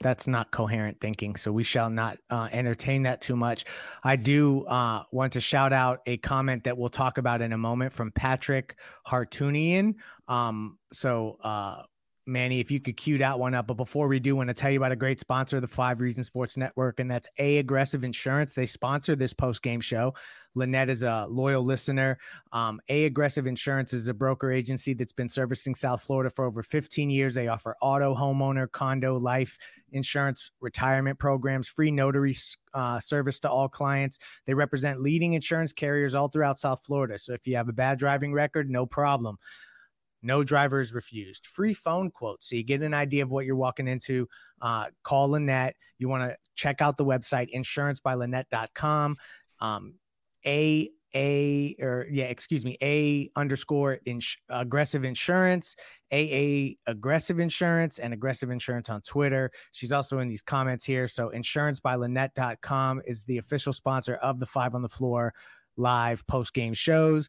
that's 0.00 0.28
not 0.28 0.50
coherent 0.50 1.00
thinking. 1.00 1.34
So 1.36 1.50
we 1.50 1.64
shall 1.64 1.90
not 1.90 2.18
uh, 2.30 2.48
entertain 2.52 3.02
that 3.02 3.20
too 3.20 3.34
much. 3.34 3.64
I 4.04 4.16
do 4.16 4.64
uh, 4.66 5.02
want 5.10 5.32
to 5.32 5.40
shout 5.40 5.72
out 5.72 6.00
a 6.06 6.18
comment 6.18 6.64
that 6.64 6.78
we'll 6.78 6.88
talk 6.88 7.18
about 7.18 7.42
in 7.42 7.52
a 7.52 7.58
moment 7.58 7.92
from 7.92 8.12
Patrick 8.12 8.76
Hartunian. 9.06 9.94
Um, 10.28 10.78
so 10.92 11.38
uh, 11.42 11.82
Manny, 12.28 12.60
if 12.60 12.70
you 12.70 12.78
could 12.78 12.96
cue 12.96 13.18
that 13.18 13.38
one 13.38 13.54
up. 13.54 13.66
But 13.66 13.74
before 13.74 14.06
we 14.06 14.20
do, 14.20 14.34
I 14.34 14.38
want 14.38 14.48
to 14.48 14.54
tell 14.54 14.70
you 14.70 14.78
about 14.78 14.92
a 14.92 14.96
great 14.96 15.18
sponsor 15.18 15.56
of 15.56 15.62
the 15.62 15.68
Five 15.68 16.00
Reasons 16.00 16.26
Sports 16.26 16.56
Network, 16.56 17.00
and 17.00 17.10
that's 17.10 17.28
A 17.38 17.58
Aggressive 17.58 18.04
Insurance. 18.04 18.52
They 18.52 18.66
sponsor 18.66 19.16
this 19.16 19.32
post 19.32 19.62
game 19.62 19.80
show. 19.80 20.14
Lynette 20.54 20.90
is 20.90 21.02
a 21.02 21.26
loyal 21.28 21.62
listener. 21.62 22.18
Um, 22.52 22.80
a 22.88 23.06
Aggressive 23.06 23.46
Insurance 23.46 23.92
is 23.92 24.08
a 24.08 24.14
broker 24.14 24.50
agency 24.50 24.92
that's 24.92 25.12
been 25.12 25.28
servicing 25.28 25.74
South 25.74 26.02
Florida 26.02 26.30
for 26.30 26.44
over 26.44 26.62
15 26.62 27.10
years. 27.10 27.34
They 27.34 27.48
offer 27.48 27.76
auto, 27.80 28.14
homeowner, 28.14 28.70
condo, 28.70 29.16
life 29.16 29.58
insurance, 29.92 30.50
retirement 30.60 31.18
programs, 31.18 31.68
free 31.68 31.90
notary 31.90 32.34
uh, 32.74 33.00
service 33.00 33.40
to 33.40 33.50
all 33.50 33.68
clients. 33.68 34.18
They 34.46 34.54
represent 34.54 35.00
leading 35.00 35.32
insurance 35.32 35.72
carriers 35.72 36.14
all 36.14 36.28
throughout 36.28 36.58
South 36.58 36.84
Florida. 36.84 37.18
So 37.18 37.32
if 37.32 37.46
you 37.46 37.56
have 37.56 37.68
a 37.68 37.72
bad 37.72 37.98
driving 37.98 38.32
record, 38.32 38.70
no 38.70 38.86
problem. 38.86 39.38
No 40.22 40.42
drivers 40.42 40.92
refused. 40.92 41.46
Free 41.46 41.74
phone 41.74 42.10
quotes. 42.10 42.48
So 42.48 42.56
you 42.56 42.64
get 42.64 42.82
an 42.82 42.94
idea 42.94 43.22
of 43.22 43.30
what 43.30 43.46
you're 43.46 43.56
walking 43.56 43.88
into. 43.88 44.28
Uh, 44.60 44.86
call 45.04 45.30
Lynette. 45.30 45.76
You 45.98 46.08
want 46.08 46.24
to 46.24 46.36
check 46.54 46.80
out 46.80 46.96
the 46.96 47.04
website, 47.04 47.54
insurancebylynette.com. 47.54 49.16
Um, 49.60 49.94
a 50.46 50.90
a 51.14 51.74
or 51.80 52.06
yeah, 52.10 52.26
excuse 52.26 52.64
me, 52.64 52.76
a 52.82 53.30
underscore 53.34 53.98
ins- 54.04 54.36
aggressive 54.50 55.04
insurance, 55.04 55.74
AA 56.12 56.76
aggressive 56.86 57.38
insurance, 57.38 57.98
and 57.98 58.12
aggressive 58.12 58.50
insurance 58.50 58.90
on 58.90 59.00
Twitter. 59.02 59.50
She's 59.72 59.92
also 59.92 60.18
in 60.18 60.28
these 60.28 60.42
comments 60.42 60.84
here. 60.84 61.08
So 61.08 61.30
insurancebylynette.com 61.34 63.02
is 63.06 63.24
the 63.24 63.38
official 63.38 63.72
sponsor 63.72 64.16
of 64.16 64.38
the 64.38 64.46
Five 64.46 64.74
on 64.74 64.82
the 64.82 64.88
Floor 64.88 65.32
live 65.76 66.26
post 66.26 66.52
game 66.52 66.74
shows. 66.74 67.28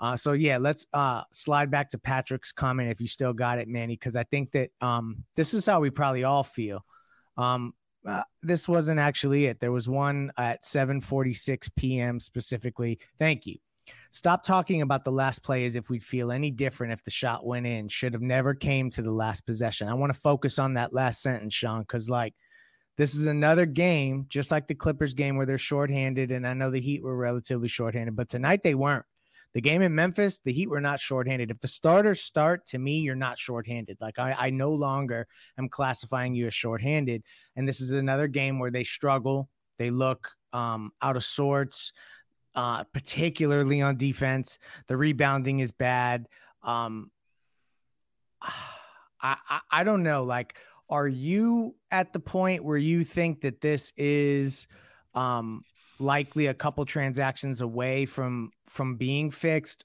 Uh, 0.00 0.16
so 0.16 0.32
yeah, 0.32 0.58
let's 0.58 0.86
uh, 0.92 1.22
slide 1.32 1.70
back 1.70 1.90
to 1.90 1.98
Patrick's 1.98 2.52
comment 2.52 2.90
if 2.90 3.00
you 3.00 3.08
still 3.08 3.32
got 3.32 3.58
it, 3.58 3.68
Manny, 3.68 3.94
because 3.94 4.16
I 4.16 4.24
think 4.24 4.52
that 4.52 4.70
um, 4.80 5.24
this 5.36 5.54
is 5.54 5.66
how 5.66 5.80
we 5.80 5.90
probably 5.90 6.24
all 6.24 6.44
feel. 6.44 6.84
Um, 7.36 7.74
uh, 8.06 8.22
this 8.42 8.68
wasn't 8.68 9.00
actually 9.00 9.46
it. 9.46 9.60
There 9.60 9.72
was 9.72 9.88
one 9.88 10.32
at 10.36 10.62
7:46 10.62 11.70
p.m. 11.76 12.20
specifically. 12.20 12.98
Thank 13.18 13.46
you. 13.46 13.56
Stop 14.10 14.42
talking 14.42 14.82
about 14.82 15.04
the 15.04 15.12
last 15.12 15.42
play 15.42 15.64
as 15.64 15.76
if 15.76 15.90
we'd 15.90 16.02
feel 16.02 16.32
any 16.32 16.50
different 16.50 16.92
if 16.92 17.02
the 17.02 17.10
shot 17.10 17.44
went 17.44 17.66
in. 17.66 17.88
Should 17.88 18.14
have 18.14 18.22
never 18.22 18.54
came 18.54 18.90
to 18.90 19.02
the 19.02 19.10
last 19.10 19.44
possession. 19.46 19.88
I 19.88 19.94
want 19.94 20.12
to 20.12 20.18
focus 20.18 20.58
on 20.58 20.74
that 20.74 20.92
last 20.92 21.22
sentence, 21.22 21.54
Sean, 21.54 21.80
because 21.80 22.08
like 22.08 22.34
this 22.96 23.14
is 23.14 23.26
another 23.26 23.66
game, 23.66 24.26
just 24.28 24.50
like 24.50 24.66
the 24.66 24.74
Clippers 24.74 25.14
game 25.14 25.36
where 25.36 25.46
they're 25.46 25.58
shorthanded, 25.58 26.32
and 26.32 26.46
I 26.46 26.54
know 26.54 26.70
the 26.70 26.80
Heat 26.80 27.02
were 27.02 27.16
relatively 27.16 27.68
shorthanded, 27.68 28.16
but 28.16 28.28
tonight 28.28 28.62
they 28.62 28.74
weren't. 28.74 29.04
The 29.54 29.60
game 29.60 29.82
in 29.82 29.94
Memphis, 29.94 30.40
the 30.40 30.52
Heat 30.52 30.68
were 30.68 30.80
not 30.80 31.00
shorthanded. 31.00 31.50
If 31.50 31.60
the 31.60 31.68
starters 31.68 32.20
start, 32.20 32.66
to 32.66 32.78
me, 32.78 33.00
you're 33.00 33.14
not 33.14 33.38
shorthanded. 33.38 33.96
Like 34.00 34.18
I, 34.18 34.34
I 34.38 34.50
no 34.50 34.72
longer 34.72 35.26
am 35.58 35.68
classifying 35.68 36.34
you 36.34 36.46
as 36.46 36.54
shorthanded. 36.54 37.22
And 37.56 37.66
this 37.66 37.80
is 37.80 37.92
another 37.92 38.28
game 38.28 38.58
where 38.58 38.70
they 38.70 38.84
struggle. 38.84 39.48
They 39.78 39.90
look 39.90 40.30
um, 40.52 40.92
out 41.00 41.16
of 41.16 41.24
sorts, 41.24 41.92
uh, 42.54 42.84
particularly 42.84 43.80
on 43.80 43.96
defense. 43.96 44.58
The 44.86 44.96
rebounding 44.96 45.60
is 45.60 45.72
bad. 45.72 46.26
Um, 46.62 47.10
I, 48.42 49.36
I, 49.48 49.60
I 49.70 49.84
don't 49.84 50.04
know. 50.04 50.22
Like, 50.22 50.56
are 50.88 51.08
you 51.08 51.74
at 51.90 52.12
the 52.12 52.20
point 52.20 52.64
where 52.64 52.78
you 52.78 53.02
think 53.04 53.40
that 53.40 53.60
this 53.60 53.92
is 53.96 54.68
um, 55.14 55.64
likely 56.00 56.46
a 56.46 56.54
couple 56.54 56.84
transactions 56.84 57.60
away 57.60 58.06
from 58.06 58.50
from 58.64 58.96
being 58.96 59.30
fixed? 59.30 59.84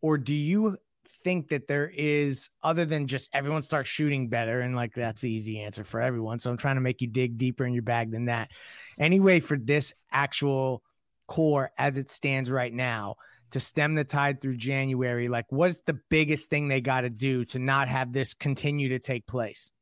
Or 0.00 0.18
do 0.18 0.34
you 0.34 0.76
think 1.24 1.48
that 1.48 1.66
there 1.66 1.90
is 1.94 2.50
other 2.62 2.84
than 2.84 3.06
just 3.06 3.30
everyone 3.32 3.62
starts 3.62 3.88
shooting 3.88 4.28
better 4.28 4.60
and 4.60 4.76
like 4.76 4.94
that's 4.94 5.22
the 5.22 5.30
easy 5.30 5.58
answer 5.60 5.82
for 5.82 6.00
everyone 6.00 6.38
so 6.38 6.50
i'm 6.50 6.56
trying 6.56 6.74
to 6.74 6.82
make 6.82 7.00
you 7.00 7.06
dig 7.06 7.38
deeper 7.38 7.64
in 7.64 7.72
your 7.72 7.82
bag 7.82 8.10
than 8.10 8.26
that. 8.26 8.50
Anyway 8.98 9.40
for 9.40 9.56
this 9.56 9.94
actual 10.12 10.82
core 11.26 11.70
as 11.78 11.96
it 11.96 12.10
stands 12.10 12.50
right 12.50 12.72
now 12.72 13.16
to 13.50 13.58
stem 13.58 13.94
the 13.94 14.04
tide 14.04 14.40
through 14.40 14.56
january 14.56 15.28
like 15.28 15.46
what's 15.48 15.80
the 15.82 15.98
biggest 16.10 16.50
thing 16.50 16.68
they 16.68 16.82
got 16.82 17.00
to 17.00 17.10
do 17.10 17.44
to 17.46 17.58
not 17.58 17.88
have 17.88 18.12
this 18.12 18.34
continue 18.34 18.90
to 18.90 18.98
take 18.98 19.26
place 19.26 19.72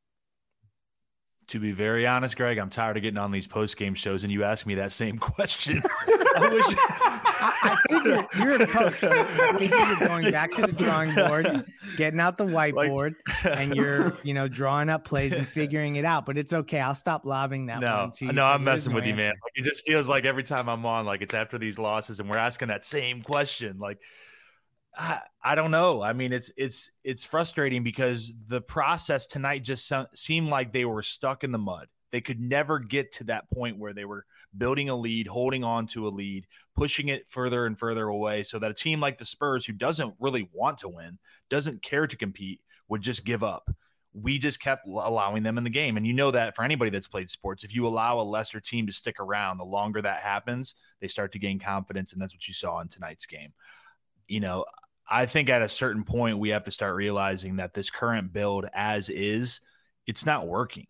to 1.52 1.60
be 1.60 1.70
very 1.70 2.06
honest, 2.06 2.34
Greg, 2.34 2.56
I'm 2.56 2.70
tired 2.70 2.96
of 2.96 3.02
getting 3.02 3.18
on 3.18 3.30
these 3.30 3.46
post 3.46 3.76
game 3.76 3.92
shows, 3.92 4.22
and 4.22 4.32
you 4.32 4.42
ask 4.42 4.64
me 4.64 4.76
that 4.76 4.90
same 4.90 5.18
question. 5.18 5.82
I, 6.06 6.48
wish... 6.50 6.64
I, 6.78 7.52
I 7.62 7.76
figured 7.90 8.26
you're 8.38 8.62
a 8.62 8.66
coach. 8.66 9.02
you're 9.60 10.08
going 10.08 10.30
back 10.30 10.50
to 10.52 10.62
the 10.62 10.72
drawing 10.72 11.14
board, 11.14 11.70
getting 11.98 12.20
out 12.20 12.38
the 12.38 12.46
whiteboard, 12.46 13.16
like... 13.44 13.58
and 13.58 13.76
you're 13.76 14.16
you 14.22 14.32
know 14.32 14.48
drawing 14.48 14.88
up 14.88 15.04
plays 15.04 15.34
and 15.34 15.46
figuring 15.46 15.96
it 15.96 16.06
out. 16.06 16.24
But 16.24 16.38
it's 16.38 16.54
okay. 16.54 16.80
I'll 16.80 16.94
stop 16.94 17.26
lobbing 17.26 17.66
that. 17.66 17.80
No, 17.80 18.10
one 18.20 18.34
no, 18.34 18.46
I'm 18.46 18.64
messing 18.64 18.92
no 18.92 18.96
with 18.96 19.04
answer. 19.04 19.10
you, 19.10 19.16
man. 19.16 19.34
Like, 19.42 19.52
it 19.54 19.64
just 19.64 19.84
feels 19.84 20.08
like 20.08 20.24
every 20.24 20.44
time 20.44 20.70
I'm 20.70 20.86
on, 20.86 21.04
like 21.04 21.20
it's 21.20 21.34
after 21.34 21.58
these 21.58 21.78
losses, 21.78 22.18
and 22.18 22.30
we're 22.30 22.38
asking 22.38 22.68
that 22.68 22.84
same 22.84 23.20
question, 23.20 23.78
like. 23.78 23.98
I, 24.96 25.54
don't 25.54 25.70
know. 25.70 26.02
I 26.02 26.12
mean, 26.12 26.32
it's 26.32 26.50
it's 26.56 26.90
it's 27.02 27.24
frustrating 27.24 27.82
because 27.82 28.32
the 28.48 28.60
process 28.60 29.26
tonight 29.26 29.64
just 29.64 29.90
seemed 30.14 30.48
like 30.48 30.72
they 30.72 30.84
were 30.84 31.02
stuck 31.02 31.44
in 31.44 31.52
the 31.52 31.58
mud. 31.58 31.88
They 32.10 32.20
could 32.20 32.40
never 32.40 32.78
get 32.78 33.12
to 33.12 33.24
that 33.24 33.50
point 33.50 33.78
where 33.78 33.94
they 33.94 34.04
were 34.04 34.26
building 34.56 34.90
a 34.90 34.96
lead, 34.96 35.26
holding 35.26 35.64
on 35.64 35.86
to 35.88 36.06
a 36.06 36.10
lead, 36.10 36.46
pushing 36.76 37.08
it 37.08 37.24
further 37.28 37.64
and 37.64 37.78
further 37.78 38.06
away, 38.06 38.42
so 38.42 38.58
that 38.58 38.70
a 38.70 38.74
team 38.74 39.00
like 39.00 39.16
the 39.16 39.24
Spurs, 39.24 39.64
who 39.64 39.72
doesn't 39.72 40.14
really 40.20 40.50
want 40.52 40.78
to 40.78 40.90
win, 40.90 41.18
doesn't 41.48 41.82
care 41.82 42.06
to 42.06 42.16
compete, 42.16 42.60
would 42.88 43.00
just 43.00 43.24
give 43.24 43.42
up. 43.42 43.74
We 44.12 44.38
just 44.38 44.60
kept 44.60 44.86
allowing 44.86 45.42
them 45.42 45.56
in 45.56 45.64
the 45.64 45.70
game, 45.70 45.96
and 45.96 46.06
you 46.06 46.12
know 46.12 46.30
that 46.32 46.54
for 46.54 46.64
anybody 46.64 46.90
that's 46.90 47.08
played 47.08 47.30
sports, 47.30 47.64
if 47.64 47.74
you 47.74 47.86
allow 47.86 48.20
a 48.20 48.22
lesser 48.22 48.60
team 48.60 48.86
to 48.88 48.92
stick 48.92 49.18
around, 49.18 49.56
the 49.56 49.64
longer 49.64 50.02
that 50.02 50.20
happens, 50.20 50.74
they 51.00 51.08
start 51.08 51.32
to 51.32 51.38
gain 51.38 51.58
confidence, 51.58 52.12
and 52.12 52.20
that's 52.20 52.34
what 52.34 52.46
you 52.46 52.52
saw 52.52 52.80
in 52.80 52.88
tonight's 52.88 53.24
game 53.24 53.54
you 54.32 54.40
know, 54.40 54.64
I 55.06 55.26
think 55.26 55.50
at 55.50 55.60
a 55.60 55.68
certain 55.68 56.04
point 56.04 56.38
we 56.38 56.48
have 56.50 56.64
to 56.64 56.70
start 56.70 56.96
realizing 56.96 57.56
that 57.56 57.74
this 57.74 57.90
current 57.90 58.32
build 58.32 58.64
as 58.72 59.10
is, 59.10 59.60
it's 60.06 60.24
not 60.24 60.48
working. 60.48 60.86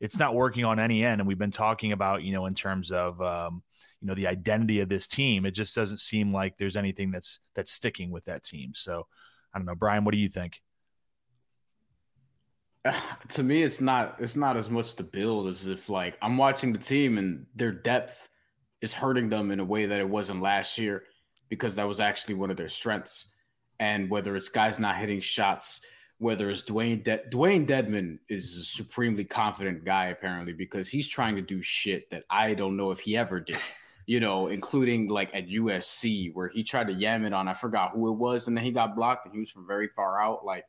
It's 0.00 0.18
not 0.18 0.34
working 0.34 0.64
on 0.64 0.80
any 0.80 1.04
end. 1.04 1.20
And 1.20 1.28
we've 1.28 1.38
been 1.38 1.50
talking 1.50 1.92
about, 1.92 2.22
you 2.22 2.32
know, 2.32 2.46
in 2.46 2.54
terms 2.54 2.90
of 2.90 3.20
um, 3.20 3.62
you 4.00 4.08
know, 4.08 4.14
the 4.14 4.26
identity 4.26 4.80
of 4.80 4.88
this 4.88 5.06
team. 5.06 5.44
It 5.44 5.50
just 5.50 5.74
doesn't 5.74 6.00
seem 6.00 6.32
like 6.32 6.56
there's 6.56 6.76
anything 6.76 7.10
that's 7.10 7.40
that's 7.54 7.70
sticking 7.70 8.10
with 8.10 8.24
that 8.24 8.42
team. 8.42 8.72
So 8.74 9.06
I 9.52 9.58
don't 9.58 9.66
know. 9.66 9.74
Brian, 9.74 10.04
what 10.04 10.12
do 10.12 10.18
you 10.18 10.30
think? 10.30 10.62
to 13.28 13.42
me 13.42 13.62
it's 13.62 13.82
not 13.82 14.16
it's 14.18 14.36
not 14.36 14.56
as 14.56 14.70
much 14.70 14.96
the 14.96 15.02
build 15.02 15.48
as 15.48 15.66
if 15.66 15.90
like 15.90 16.16
I'm 16.22 16.38
watching 16.38 16.72
the 16.72 16.78
team 16.78 17.18
and 17.18 17.44
their 17.54 17.72
depth 17.72 18.30
is 18.80 18.94
hurting 18.94 19.28
them 19.28 19.50
in 19.50 19.60
a 19.60 19.64
way 19.64 19.84
that 19.84 20.00
it 20.00 20.08
wasn't 20.08 20.40
last 20.40 20.78
year 20.78 21.02
because 21.48 21.76
that 21.76 21.88
was 21.88 22.00
actually 22.00 22.34
one 22.34 22.50
of 22.50 22.56
their 22.56 22.68
strengths. 22.68 23.26
And 23.80 24.10
whether 24.10 24.36
it's 24.36 24.48
guys 24.48 24.80
not 24.80 24.96
hitting 24.96 25.20
shots, 25.20 25.80
whether 26.18 26.50
it's 26.50 26.62
Dewayne 26.62 27.04
De- 27.04 27.22
Dewayne 27.30 27.66
Dedmon 27.66 28.18
is 28.28 28.56
a 28.56 28.64
supremely 28.64 29.24
confident 29.24 29.84
guy 29.84 30.06
apparently 30.06 30.52
because 30.52 30.88
he's 30.88 31.08
trying 31.08 31.36
to 31.36 31.42
do 31.42 31.62
shit 31.62 32.10
that 32.10 32.24
I 32.28 32.54
don't 32.54 32.76
know 32.76 32.90
if 32.90 33.00
he 33.00 33.16
ever 33.16 33.40
did. 33.40 33.58
You 34.10 34.20
know, 34.20 34.46
including 34.46 35.08
like 35.08 35.28
at 35.34 35.48
USC 35.48 36.32
where 36.32 36.48
he 36.48 36.64
tried 36.64 36.86
to 36.86 36.94
yam 36.94 37.26
it 37.26 37.34
on 37.34 37.46
I 37.46 37.52
forgot 37.52 37.90
who 37.90 38.08
it 38.08 38.16
was, 38.16 38.48
and 38.48 38.56
then 38.56 38.64
he 38.64 38.70
got 38.70 38.96
blocked 38.96 39.26
and 39.26 39.34
he 39.34 39.38
was 39.38 39.50
from 39.50 39.66
very 39.66 39.88
far 39.94 40.18
out. 40.18 40.46
Like, 40.46 40.64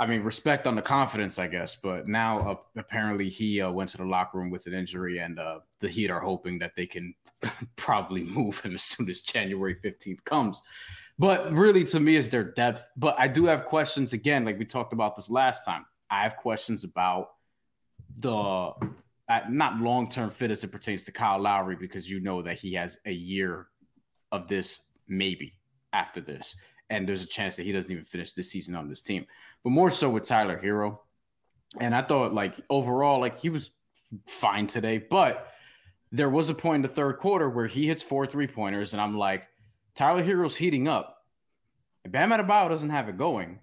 I 0.00 0.06
mean, 0.06 0.22
respect 0.22 0.66
on 0.66 0.76
the 0.76 0.82
confidence, 0.82 1.38
I 1.38 1.46
guess. 1.46 1.76
But 1.76 2.08
now 2.08 2.50
uh, 2.50 2.56
apparently 2.76 3.28
he 3.28 3.60
uh, 3.60 3.70
went 3.70 3.90
to 3.90 3.98
the 3.98 4.06
locker 4.06 4.38
room 4.38 4.50
with 4.50 4.66
an 4.66 4.72
injury, 4.72 5.18
and 5.18 5.38
uh, 5.38 5.60
the 5.78 5.88
Heat 5.88 6.10
are 6.10 6.20
hoping 6.20 6.58
that 6.60 6.74
they 6.74 6.86
can 6.86 7.14
probably 7.76 8.24
move 8.24 8.58
him 8.60 8.74
as 8.74 8.82
soon 8.82 9.10
as 9.10 9.20
January 9.20 9.76
15th 9.84 10.24
comes. 10.24 10.62
But 11.18 11.52
really, 11.52 11.84
to 11.84 12.00
me, 12.00 12.16
is 12.16 12.30
their 12.30 12.44
depth. 12.44 12.88
But 12.96 13.14
I 13.20 13.28
do 13.28 13.44
have 13.44 13.66
questions 13.66 14.14
again, 14.14 14.46
like 14.46 14.58
we 14.58 14.64
talked 14.64 14.94
about 14.94 15.16
this 15.16 15.28
last 15.28 15.66
time. 15.66 15.84
I 16.08 16.22
have 16.22 16.36
questions 16.38 16.82
about 16.82 17.32
the 18.18 18.32
uh, 18.32 19.40
not 19.50 19.80
long 19.80 20.08
term 20.08 20.30
fit 20.30 20.50
as 20.50 20.64
it 20.64 20.72
pertains 20.72 21.04
to 21.04 21.12
Kyle 21.12 21.38
Lowry 21.38 21.76
because 21.76 22.10
you 22.10 22.20
know 22.20 22.40
that 22.40 22.58
he 22.58 22.72
has 22.72 22.98
a 23.04 23.12
year 23.12 23.68
of 24.32 24.48
this 24.48 24.80
maybe 25.08 25.54
after 25.92 26.22
this. 26.22 26.56
And 26.90 27.08
there's 27.08 27.22
a 27.22 27.26
chance 27.26 27.56
that 27.56 27.62
he 27.62 27.72
doesn't 27.72 27.90
even 27.90 28.04
finish 28.04 28.32
this 28.32 28.50
season 28.50 28.74
on 28.74 28.88
this 28.88 29.02
team. 29.02 29.26
But 29.64 29.70
more 29.70 29.90
so 29.90 30.10
with 30.10 30.24
Tyler 30.24 30.60
Herro. 30.62 30.98
And 31.78 31.94
I 31.94 32.02
thought 32.02 32.34
like 32.34 32.54
overall, 32.68 33.20
like 33.20 33.38
he 33.38 33.48
was 33.48 33.70
fine 34.26 34.66
today, 34.66 34.98
but 34.98 35.46
there 36.12 36.28
was 36.28 36.50
a 36.50 36.54
point 36.54 36.76
in 36.76 36.82
the 36.82 36.88
third 36.88 37.18
quarter 37.18 37.48
where 37.48 37.68
he 37.68 37.86
hits 37.86 38.02
four 38.02 38.26
three 38.26 38.48
pointers, 38.48 38.92
and 38.92 39.00
I'm 39.00 39.16
like, 39.16 39.48
Tyler 39.94 40.22
Herro's 40.22 40.56
heating 40.56 40.88
up. 40.88 41.24
And 42.04 42.12
Bam 42.12 42.30
Adebayo 42.30 42.68
doesn't 42.68 42.90
have 42.90 43.08
it 43.08 43.16
going. 43.16 43.60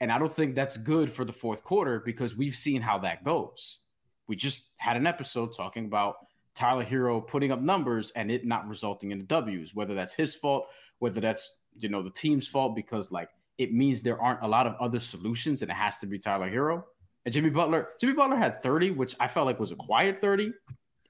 And 0.00 0.10
I 0.10 0.18
don't 0.18 0.34
think 0.34 0.54
that's 0.54 0.76
good 0.76 1.10
for 1.12 1.24
the 1.24 1.32
fourth 1.32 1.62
quarter 1.62 2.00
because 2.00 2.36
we've 2.36 2.56
seen 2.56 2.82
how 2.82 2.98
that 2.98 3.24
goes. 3.24 3.78
We 4.26 4.36
just 4.36 4.70
had 4.76 4.96
an 4.96 5.06
episode 5.06 5.56
talking 5.56 5.84
about 5.84 6.16
Tyler 6.54 6.84
Herro 6.84 7.26
putting 7.26 7.52
up 7.52 7.60
numbers 7.60 8.10
and 8.16 8.30
it 8.30 8.44
not 8.44 8.68
resulting 8.68 9.12
in 9.12 9.18
the 9.18 9.24
W's, 9.24 9.74
whether 9.74 9.94
that's 9.94 10.14
his 10.14 10.34
fault, 10.34 10.66
whether 10.98 11.20
that's 11.20 11.54
you 11.78 11.88
know 11.88 12.02
the 12.02 12.10
team's 12.10 12.46
fault 12.46 12.74
because 12.76 13.10
like 13.10 13.28
it 13.58 13.72
means 13.72 14.02
there 14.02 14.20
aren't 14.20 14.42
a 14.42 14.48
lot 14.48 14.66
of 14.66 14.74
other 14.80 15.00
solutions 15.00 15.62
and 15.62 15.70
it 15.70 15.74
has 15.74 15.98
to 15.98 16.06
be 16.06 16.18
Tyler 16.18 16.50
Herro. 16.50 16.84
And 17.24 17.32
Jimmy 17.32 17.50
Butler, 17.50 17.90
Jimmy 18.00 18.14
Butler 18.14 18.36
had 18.36 18.62
30, 18.62 18.90
which 18.90 19.14
I 19.20 19.28
felt 19.28 19.46
like 19.46 19.60
was 19.60 19.72
a 19.72 19.76
quiet 19.76 20.20
30. 20.20 20.52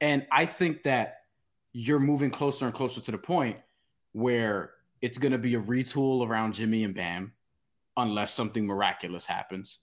And 0.00 0.26
I 0.30 0.46
think 0.46 0.82
that 0.82 1.18
you're 1.72 2.00
moving 2.00 2.30
closer 2.30 2.66
and 2.66 2.74
closer 2.74 3.00
to 3.00 3.10
the 3.10 3.18
point 3.18 3.58
where 4.12 4.72
it's 5.00 5.16
going 5.16 5.32
to 5.32 5.38
be 5.38 5.54
a 5.54 5.60
retool 5.60 6.26
around 6.26 6.54
Jimmy 6.54 6.84
and 6.84 6.94
Bam, 6.94 7.32
unless 7.96 8.34
something 8.34 8.66
miraculous 8.66 9.24
happens. 9.24 9.78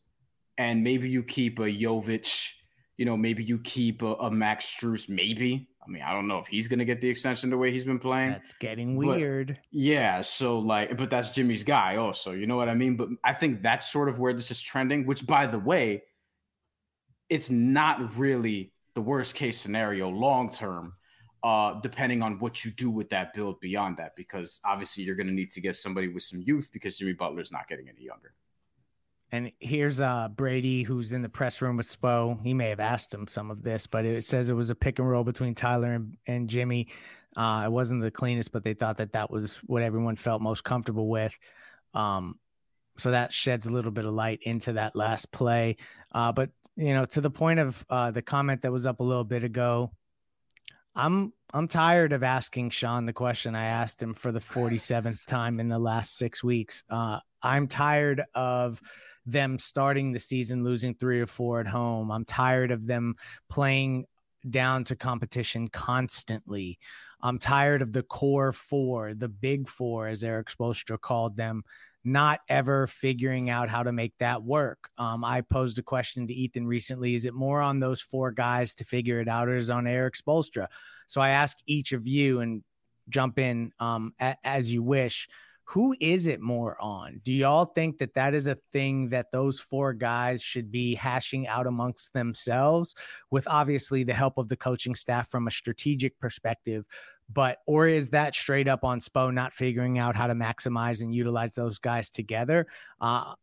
And 0.58 0.84
maybe 0.84 1.10
you 1.10 1.24
keep 1.24 1.58
a 1.60 1.64
Jovic, 1.64 2.52
you 2.98 3.06
know, 3.06 3.18
maybe 3.18 3.44
you 3.44 3.60
keep 3.60 4.02
a, 4.02 4.14
a 4.16 4.30
Max 4.30 4.66
Strus, 4.66 5.10
maybe. 5.10 5.69
I 5.82 5.90
mean, 5.90 6.04
I 6.04 6.14
don't 6.14 6.28
know 6.28 6.40
if 6.40 6.48
he's 6.48 6.68
going 6.68 6.80
to 6.80 6.86
get 6.86 7.02
the 7.02 7.10
extension 7.10 7.50
the 7.50 7.58
way 7.58 7.72
he's 7.72 7.86
been 7.86 8.00
playing. 8.00 8.32
That's 8.32 8.54
getting 8.54 8.96
weird. 8.96 9.48
But, 9.48 9.58
yeah. 9.72 10.22
So, 10.22 10.60
like, 10.60 10.98
but 10.98 11.10
that's 11.10 11.30
Jimmy's 11.32 11.64
guy 11.64 11.96
also. 11.96 12.32
You 12.32 12.48
know 12.48 12.58
what 12.58 12.70
I 12.70 12.76
mean? 12.76 12.96
But 12.96 13.10
I 13.24 13.34
think 13.34 13.64
that's 13.64 13.92
sort 13.92 14.10
of 14.10 14.20
where 14.20 14.34
this 14.34 14.52
is 14.52 14.62
trending, 14.62 15.06
which, 15.06 15.26
by 15.26 15.48
the 15.48 15.58
way, 15.58 16.04
it's 17.30 17.50
not 17.50 18.18
really 18.18 18.74
the 18.94 19.02
worst 19.02 19.36
case 19.36 19.60
scenario 19.60 20.10
long 20.10 20.52
term, 20.52 20.94
uh, 21.44 21.80
depending 21.82 22.22
on 22.22 22.40
what 22.40 22.66
you 22.66 22.72
do 22.72 22.90
with 22.90 23.10
that 23.10 23.34
build 23.34 23.60
beyond 23.60 23.98
that, 23.98 24.16
because 24.16 24.60
obviously 24.66 25.04
you're 25.04 25.16
going 25.16 25.28
to 25.28 25.34
need 25.34 25.52
to 25.52 25.62
get 25.62 25.76
somebody 25.76 26.08
with 26.08 26.24
some 26.24 26.42
youth 26.42 26.70
because 26.74 26.98
Jimmy 26.98 27.14
Butler's 27.14 27.52
not 27.52 27.68
getting 27.68 27.88
any 27.88 28.04
younger. 28.04 28.34
And 29.32 29.52
here's 29.60 30.02
uh, 30.02 30.30
Brady, 30.30 30.84
who's 30.84 31.14
in 31.14 31.22
the 31.22 31.30
press 31.30 31.62
room 31.62 31.78
with 31.78 31.88
Spo. 31.88 32.44
He 32.44 32.54
may 32.54 32.70
have 32.70 32.80
asked 32.80 33.14
him 33.14 33.28
some 33.28 33.52
of 33.52 33.62
this, 33.62 33.86
but 33.86 34.06
it 34.06 34.24
says 34.24 34.50
it 34.50 34.54
was 34.54 34.72
a 34.72 34.76
pick 34.76 34.98
and 34.98 35.10
roll 35.10 35.24
between 35.24 35.54
Tyler 35.54 35.94
and, 35.94 36.18
and 36.26 36.50
Jimmy. 36.50 36.88
Uh, 37.38 37.64
it 37.66 37.72
wasn't 37.72 38.02
the 38.02 38.10
cleanest, 38.10 38.52
but 38.52 38.64
they 38.64 38.74
thought 38.74 38.98
that 38.98 39.14
that 39.14 39.30
was 39.30 39.58
what 39.58 39.84
everyone 39.84 40.16
felt 40.16 40.42
most 40.42 40.64
comfortable 40.64 41.08
with. 41.08 41.38
Um, 41.94 42.40
so 42.98 43.12
that 43.12 43.32
sheds 43.32 43.66
a 43.66 43.72
little 43.72 43.92
bit 43.92 44.06
of 44.06 44.14
light 44.14 44.40
into 44.42 44.74
that 44.74 44.96
last 44.96 45.32
play. 45.32 45.78
Uh, 46.14 46.32
but 46.32 46.50
you 46.76 46.94
know, 46.94 47.06
to 47.06 47.22
the 47.22 47.30
point 47.30 47.60
of 47.60 47.86
uh, 47.90 48.12
the 48.12 48.22
comment 48.22 48.64
that 48.64 48.72
was 48.72 48.86
up 48.86 49.00
a 49.00 49.04
little 49.04 49.24
bit 49.24 49.44
ago, 49.44 49.92
I'm 50.96 51.34
I'm 51.54 51.68
tired 51.68 52.14
of 52.14 52.24
asking 52.24 52.72
Sean 52.72 53.06
the 53.06 53.14
question 53.14 53.56
I 53.56 53.66
asked 53.66 54.02
him 54.02 54.14
for 54.14 54.32
the 54.32 54.40
47th 54.40 55.26
time 55.28 55.60
in 55.60 55.70
the 55.70 55.80
last 55.80 56.18
six 56.18 56.44
weeks. 56.44 56.84
Uh, 56.90 57.20
I'm 57.42 57.68
tired 57.68 58.24
of 58.36 58.82
them 59.32 59.58
starting 59.58 60.12
the 60.12 60.20
season 60.20 60.64
losing 60.64 60.96
three 60.96 61.22
or 61.22 61.28
four 61.28 61.60
at 61.60 61.68
home. 61.68 62.12
I'm 62.12 62.26
tired 62.26 62.72
of 62.72 62.86
them 62.86 63.16
playing 63.50 64.06
down 64.50 64.84
to 64.86 64.96
competition 64.96 65.68
constantly. 65.68 66.80
I'm 67.22 67.40
tired 67.40 67.82
of 67.82 67.92
the 67.92 68.04
core 68.04 68.54
four, 68.54 69.14
the 69.14 69.28
big 69.28 69.68
four, 69.68 70.08
as 70.08 70.24
Erik 70.24 70.48
Spoelstra 70.50 71.00
called 71.00 71.36
them, 71.36 71.64
not 72.06 72.40
ever 72.48 72.88
figuring 72.88 73.50
out 73.50 73.70
how 73.70 73.84
to 73.84 73.92
make 73.92 74.14
that 74.20 74.42
work. 74.42 74.90
Um, 74.98 75.26
I 75.26 75.42
posed 75.42 75.80
a 75.80 75.84
question 75.84 76.28
to 76.28 76.34
Ethan 76.34 76.66
recently 76.66 77.14
Is 77.14 77.26
it 77.26 77.34
more 77.34 77.62
on 77.62 77.80
those 77.80 78.00
four 78.00 78.32
guys 78.32 78.74
to 78.76 78.86
figure 78.86 79.20
it 79.20 79.28
out, 79.28 79.50
or 79.50 79.56
is 79.56 79.70
it 79.70 79.74
on 79.74 79.88
Erik 79.88 80.16
Spoelstra? 80.16 80.68
So 81.08 81.20
I 81.20 81.30
ask 81.32 81.58
each 81.66 81.92
of 81.92 82.08
you 82.08 82.40
and 82.40 82.64
jump 83.10 83.40
in 83.40 83.74
um, 83.80 84.14
a- 84.20 84.38
as 84.44 84.72
you 84.72 84.82
wish. 84.82 85.28
Who 85.70 85.96
is 86.00 86.28
it 86.28 86.42
more 86.42 86.82
on? 86.82 87.22
Do 87.24 87.32
y'all 87.32 87.66
think 87.66 88.00
that 88.00 88.16
that 88.16 88.34
is 88.34 88.48
a 88.48 88.56
thing 88.74 89.10
that 89.10 89.32
those 89.32 89.60
four 89.60 89.94
guys 89.94 90.42
should 90.42 90.72
be 90.72 90.96
hashing 90.96 91.48
out 91.48 91.68
amongst 91.68 92.14
themselves 92.14 92.96
with 93.30 93.48
obviously 93.48 94.04
the 94.04 94.14
help 94.14 94.38
of 94.38 94.50
the 94.50 94.58
coaching 94.58 94.96
staff 94.96 95.30
from 95.30 95.48
a 95.48 95.52
strategic 95.52 96.20
perspective? 96.20 96.86
but 97.32 97.60
or 97.68 97.88
is 97.88 98.10
that 98.10 98.34
straight 98.34 98.68
up 98.68 98.84
on 98.84 99.00
Spo 99.00 99.32
not 99.34 99.54
figuring 99.54 100.00
out 100.00 100.16
how 100.16 100.28
to 100.28 100.34
maximize 100.34 101.02
and 101.02 101.14
utilize 101.14 101.52
those 101.52 101.80
guys 101.80 102.10
together? 102.10 102.68
Uh, 103.00 103.34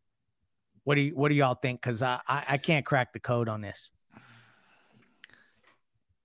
what 0.83 0.95
do 0.95 1.01
you 1.01 1.15
what 1.15 1.29
do 1.29 1.35
y'all 1.35 1.55
think? 1.55 1.81
Because 1.81 2.03
I, 2.03 2.19
I 2.27 2.43
I 2.49 2.57
can't 2.57 2.85
crack 2.85 3.13
the 3.13 3.19
code 3.19 3.49
on 3.49 3.61
this. 3.61 3.89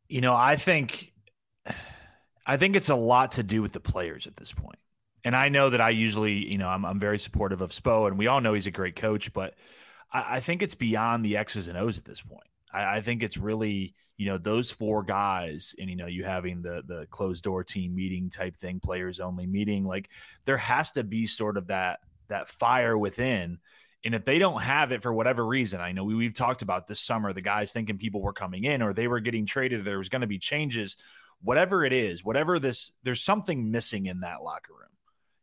You 0.08 0.20
know, 0.20 0.34
I 0.34 0.56
think 0.56 1.12
I 2.46 2.56
think 2.56 2.76
it's 2.76 2.88
a 2.88 2.96
lot 2.96 3.32
to 3.32 3.42
do 3.42 3.62
with 3.62 3.72
the 3.72 3.80
players 3.80 4.26
at 4.26 4.36
this 4.36 4.52
point. 4.52 4.78
And 5.24 5.36
I 5.36 5.48
know 5.48 5.70
that 5.70 5.80
I 5.80 5.90
usually, 5.90 6.50
you 6.50 6.58
know, 6.58 6.68
I'm, 6.68 6.84
I'm 6.84 6.98
very 6.98 7.18
supportive 7.18 7.60
of 7.60 7.70
Spo, 7.70 8.08
and 8.08 8.18
we 8.18 8.26
all 8.26 8.40
know 8.40 8.54
he's 8.54 8.66
a 8.66 8.72
great 8.72 8.96
coach, 8.96 9.32
but 9.32 9.54
I, 10.12 10.36
I 10.36 10.40
think 10.40 10.62
it's 10.62 10.74
beyond 10.74 11.24
the 11.24 11.36
X's 11.36 11.68
and 11.68 11.78
O's 11.78 11.98
at 11.98 12.04
this 12.04 12.20
point. 12.20 12.48
I, 12.72 12.96
I 12.96 13.00
think 13.00 13.22
it's 13.22 13.36
really 13.36 13.94
you 14.22 14.26
know 14.26 14.38
those 14.38 14.70
four 14.70 15.02
guys 15.02 15.74
and 15.78 15.90
you 15.90 15.96
know 15.96 16.06
you 16.06 16.24
having 16.24 16.62
the 16.62 16.82
the 16.86 17.06
closed 17.10 17.42
door 17.42 17.64
team 17.64 17.94
meeting 17.94 18.30
type 18.30 18.56
thing 18.56 18.78
players 18.78 19.18
only 19.18 19.46
meeting 19.46 19.84
like 19.84 20.08
there 20.44 20.58
has 20.58 20.92
to 20.92 21.02
be 21.02 21.26
sort 21.26 21.56
of 21.56 21.66
that 21.66 21.98
that 22.28 22.48
fire 22.48 22.96
within 22.96 23.58
and 24.04 24.14
if 24.14 24.24
they 24.24 24.38
don't 24.38 24.62
have 24.62 24.92
it 24.92 25.02
for 25.02 25.12
whatever 25.12 25.44
reason 25.44 25.80
i 25.80 25.90
know 25.90 26.04
we, 26.04 26.14
we've 26.14 26.36
talked 26.36 26.62
about 26.62 26.86
this 26.86 27.00
summer 27.00 27.32
the 27.32 27.40
guys 27.40 27.72
thinking 27.72 27.98
people 27.98 28.22
were 28.22 28.32
coming 28.32 28.62
in 28.62 28.80
or 28.80 28.92
they 28.92 29.08
were 29.08 29.18
getting 29.18 29.44
traded 29.44 29.84
there 29.84 29.98
was 29.98 30.08
going 30.08 30.20
to 30.20 30.28
be 30.28 30.38
changes 30.38 30.96
whatever 31.40 31.84
it 31.84 31.92
is 31.92 32.22
whatever 32.22 32.60
this 32.60 32.92
there's 33.02 33.22
something 33.22 33.72
missing 33.72 34.06
in 34.06 34.20
that 34.20 34.40
locker 34.40 34.72
room 34.72 34.91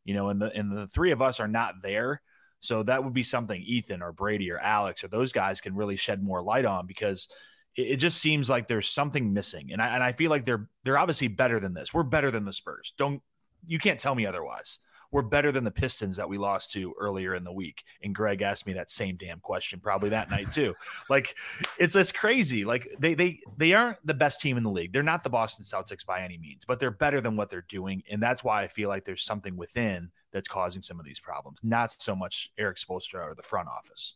you 0.05 0.13
know 0.13 0.29
and 0.29 0.41
the 0.41 0.51
and 0.55 0.75
the 0.75 0.87
three 0.87 1.11
of 1.11 1.21
us 1.21 1.39
are 1.39 1.47
not 1.47 1.75
there 1.81 2.21
so 2.59 2.83
that 2.83 3.03
would 3.03 3.13
be 3.13 3.23
something 3.23 3.61
ethan 3.65 4.01
or 4.01 4.11
brady 4.11 4.51
or 4.51 4.59
alex 4.59 5.03
or 5.03 5.07
those 5.07 5.31
guys 5.31 5.61
can 5.61 5.75
really 5.75 5.95
shed 5.95 6.21
more 6.23 6.41
light 6.41 6.65
on 6.65 6.85
because 6.85 7.29
it, 7.75 7.97
just 7.97 8.17
seems 8.17 8.49
like 8.49 8.67
there's 8.67 8.89
something 8.89 9.33
missing. 9.33 9.71
And 9.71 9.81
I, 9.81 9.87
and 9.87 10.03
I 10.03 10.11
feel 10.11 10.29
like 10.29 10.45
they're 10.45 10.67
they're 10.83 10.97
obviously 10.97 11.27
better 11.27 11.59
than 11.59 11.73
this. 11.73 11.93
We're 11.93 12.03
better 12.03 12.31
than 12.31 12.45
the 12.45 12.53
Spurs. 12.53 12.93
Don't 12.97 13.21
you 13.65 13.79
can't 13.79 13.99
tell 13.99 14.15
me 14.15 14.25
otherwise. 14.25 14.79
We're 15.11 15.23
better 15.23 15.51
than 15.51 15.63
the 15.63 15.71
Pistons 15.71 16.17
that 16.17 16.29
we 16.29 16.37
lost 16.37 16.71
to 16.71 16.93
earlier 16.99 17.35
in 17.35 17.43
the 17.43 17.51
week. 17.51 17.83
And 18.03 18.13
Greg 18.13 18.41
asked 18.41 18.67
me 18.67 18.73
that 18.73 18.91
same 18.91 19.15
damn 19.15 19.39
question 19.39 19.79
probably 19.79 20.09
that 20.09 20.29
night 20.29 20.51
too. 20.51 20.73
Like 21.09 21.35
it's 21.79 21.93
just 21.93 22.13
crazy. 22.13 22.65
Like 22.65 22.87
they 22.99 23.15
they 23.15 23.39
they 23.57 23.73
aren't 23.73 23.97
the 24.05 24.13
best 24.13 24.41
team 24.41 24.57
in 24.57 24.63
the 24.63 24.69
league. 24.69 24.93
They're 24.93 25.03
not 25.03 25.23
the 25.23 25.29
Boston 25.29 25.65
Celtics 25.65 26.05
by 26.05 26.21
any 26.21 26.37
means, 26.37 26.63
but 26.67 26.79
they're 26.79 26.91
better 26.91 27.21
than 27.21 27.35
what 27.35 27.49
they're 27.49 27.65
doing. 27.67 28.03
And 28.09 28.21
that's 28.21 28.43
why 28.43 28.63
I 28.63 28.67
feel 28.67 28.89
like 28.89 29.05
there's 29.05 29.23
something 29.23 29.57
within 29.57 30.11
that's 30.31 30.47
causing 30.47 30.83
some 30.83 30.99
of 30.99 31.05
these 31.05 31.19
problems. 31.19 31.59
Not 31.63 31.91
so 31.91 32.15
much 32.15 32.51
Erik 32.57 32.77
Spoelstra 32.77 33.25
or 33.25 33.35
the 33.35 33.43
front 33.43 33.67
office. 33.67 34.15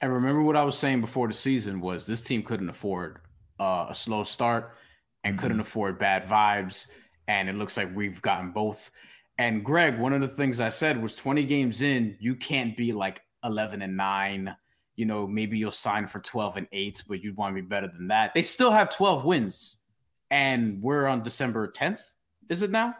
And 0.00 0.12
remember 0.12 0.42
what 0.42 0.56
I 0.56 0.64
was 0.64 0.76
saying 0.76 1.00
before 1.00 1.28
the 1.28 1.34
season 1.34 1.80
was 1.80 2.06
this 2.06 2.22
team 2.22 2.42
couldn't 2.42 2.68
afford 2.68 3.18
uh, 3.60 3.86
a 3.88 3.94
slow 3.94 4.24
start 4.24 4.76
and 5.22 5.38
couldn't 5.38 5.58
mm-hmm. 5.58 5.60
afford 5.60 5.98
bad 5.98 6.24
vibes. 6.24 6.88
And 7.28 7.48
it 7.48 7.54
looks 7.54 7.76
like 7.76 7.94
we've 7.94 8.20
gotten 8.20 8.50
both. 8.50 8.90
And 9.42 9.64
Greg, 9.64 9.98
one 9.98 10.12
of 10.12 10.20
the 10.20 10.28
things 10.28 10.60
I 10.60 10.68
said 10.68 11.02
was 11.02 11.16
20 11.16 11.44
games 11.46 11.82
in, 11.82 12.16
you 12.20 12.36
can't 12.36 12.76
be 12.76 12.92
like 12.92 13.22
11 13.42 13.82
and 13.82 13.96
9. 13.96 14.54
You 14.94 15.04
know, 15.04 15.26
maybe 15.26 15.58
you'll 15.58 15.72
sign 15.72 16.06
for 16.06 16.20
12 16.20 16.58
and 16.58 16.68
8, 16.70 17.02
but 17.08 17.24
you'd 17.24 17.36
want 17.36 17.56
to 17.56 17.60
be 17.60 17.66
better 17.66 17.88
than 17.88 18.06
that. 18.06 18.34
They 18.34 18.44
still 18.44 18.70
have 18.70 18.94
12 18.94 19.24
wins. 19.24 19.78
And 20.30 20.80
we're 20.80 21.08
on 21.08 21.24
December 21.24 21.72
10th, 21.72 22.02
is 22.48 22.62
it 22.62 22.70
now? 22.70 22.94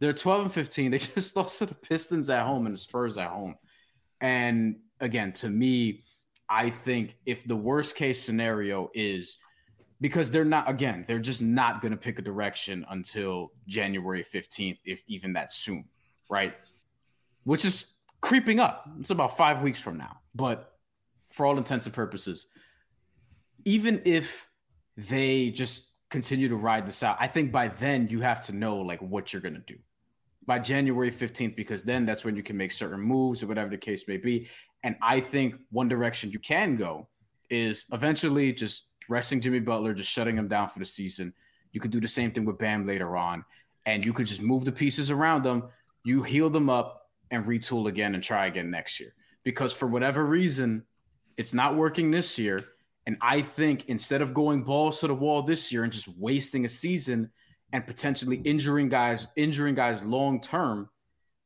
They're 0.00 0.12
12 0.12 0.42
and 0.42 0.52
15. 0.52 0.90
They 0.90 0.98
just 0.98 1.36
lost 1.36 1.60
to 1.60 1.66
the 1.66 1.76
Pistons 1.76 2.28
at 2.28 2.44
home 2.44 2.66
and 2.66 2.74
the 2.74 2.80
Spurs 2.80 3.16
at 3.16 3.28
home. 3.28 3.54
And 4.20 4.80
again, 4.98 5.32
to 5.34 5.48
me, 5.48 6.02
I 6.48 6.70
think 6.70 7.16
if 7.24 7.46
the 7.46 7.54
worst 7.54 7.94
case 7.94 8.20
scenario 8.20 8.90
is 8.94 9.38
because 10.00 10.30
they're 10.30 10.44
not 10.44 10.68
again, 10.68 11.04
they're 11.06 11.18
just 11.18 11.42
not 11.42 11.80
going 11.80 11.92
to 11.92 11.98
pick 11.98 12.18
a 12.18 12.22
direction 12.22 12.86
until 12.90 13.52
January 13.66 14.22
15th, 14.22 14.78
if 14.84 15.02
even 15.06 15.32
that 15.32 15.52
soon, 15.52 15.84
right? 16.30 16.54
Which 17.44 17.64
is 17.64 17.86
creeping 18.20 18.60
up. 18.60 18.88
It's 19.00 19.10
about 19.10 19.36
five 19.36 19.62
weeks 19.62 19.80
from 19.80 19.98
now. 19.98 20.18
But 20.34 20.72
for 21.30 21.46
all 21.46 21.58
intents 21.58 21.86
and 21.86 21.94
purposes, 21.94 22.46
even 23.64 24.02
if 24.04 24.46
they 24.96 25.50
just 25.50 25.86
continue 26.10 26.48
to 26.48 26.56
ride 26.56 26.86
this 26.86 27.02
out, 27.02 27.16
I 27.20 27.26
think 27.26 27.52
by 27.52 27.68
then 27.68 28.08
you 28.08 28.20
have 28.20 28.46
to 28.46 28.52
know 28.52 28.78
like 28.78 29.00
what 29.02 29.32
you're 29.32 29.42
gonna 29.42 29.62
do 29.66 29.76
by 30.46 30.58
January 30.58 31.12
15th, 31.12 31.54
because 31.54 31.84
then 31.84 32.06
that's 32.06 32.24
when 32.24 32.34
you 32.34 32.42
can 32.42 32.56
make 32.56 32.72
certain 32.72 33.00
moves 33.00 33.42
or 33.42 33.46
whatever 33.46 33.68
the 33.68 33.76
case 33.76 34.08
may 34.08 34.16
be. 34.16 34.48
And 34.82 34.96
I 35.02 35.20
think 35.20 35.56
one 35.70 35.88
direction 35.88 36.30
you 36.30 36.38
can 36.38 36.76
go 36.76 37.08
is 37.50 37.84
eventually 37.92 38.52
just 38.52 38.87
resting 39.08 39.40
Jimmy 39.40 39.60
Butler, 39.60 39.94
just 39.94 40.10
shutting 40.10 40.36
him 40.36 40.48
down 40.48 40.68
for 40.68 40.78
the 40.78 40.84
season. 40.84 41.32
You 41.72 41.80
could 41.80 41.90
do 41.90 42.00
the 42.00 42.08
same 42.08 42.30
thing 42.30 42.44
with 42.44 42.58
Bam 42.58 42.86
later 42.86 43.16
on, 43.16 43.44
and 43.86 44.04
you 44.04 44.12
could 44.12 44.26
just 44.26 44.42
move 44.42 44.64
the 44.64 44.72
pieces 44.72 45.10
around 45.10 45.44
them. 45.44 45.68
You 46.04 46.22
heal 46.22 46.50
them 46.50 46.70
up, 46.70 46.98
and 47.30 47.44
retool 47.44 47.88
again 47.88 48.14
and 48.14 48.22
try 48.22 48.46
again 48.46 48.70
next 48.70 49.00
year. 49.00 49.14
Because 49.44 49.72
for 49.72 49.86
whatever 49.86 50.24
reason, 50.24 50.84
it's 51.36 51.54
not 51.54 51.76
working 51.76 52.10
this 52.10 52.38
year. 52.38 52.64
And 53.06 53.16
I 53.20 53.42
think 53.42 53.88
instead 53.88 54.20
of 54.20 54.34
going 54.34 54.64
balls 54.64 55.00
to 55.00 55.06
the 55.06 55.14
wall 55.14 55.42
this 55.42 55.72
year 55.72 55.84
and 55.84 55.92
just 55.92 56.08
wasting 56.18 56.64
a 56.64 56.68
season 56.68 57.30
and 57.72 57.86
potentially 57.86 58.36
injuring 58.44 58.88
guys, 58.88 59.26
injuring 59.36 59.74
guys 59.74 60.02
long 60.02 60.40
term, 60.40 60.90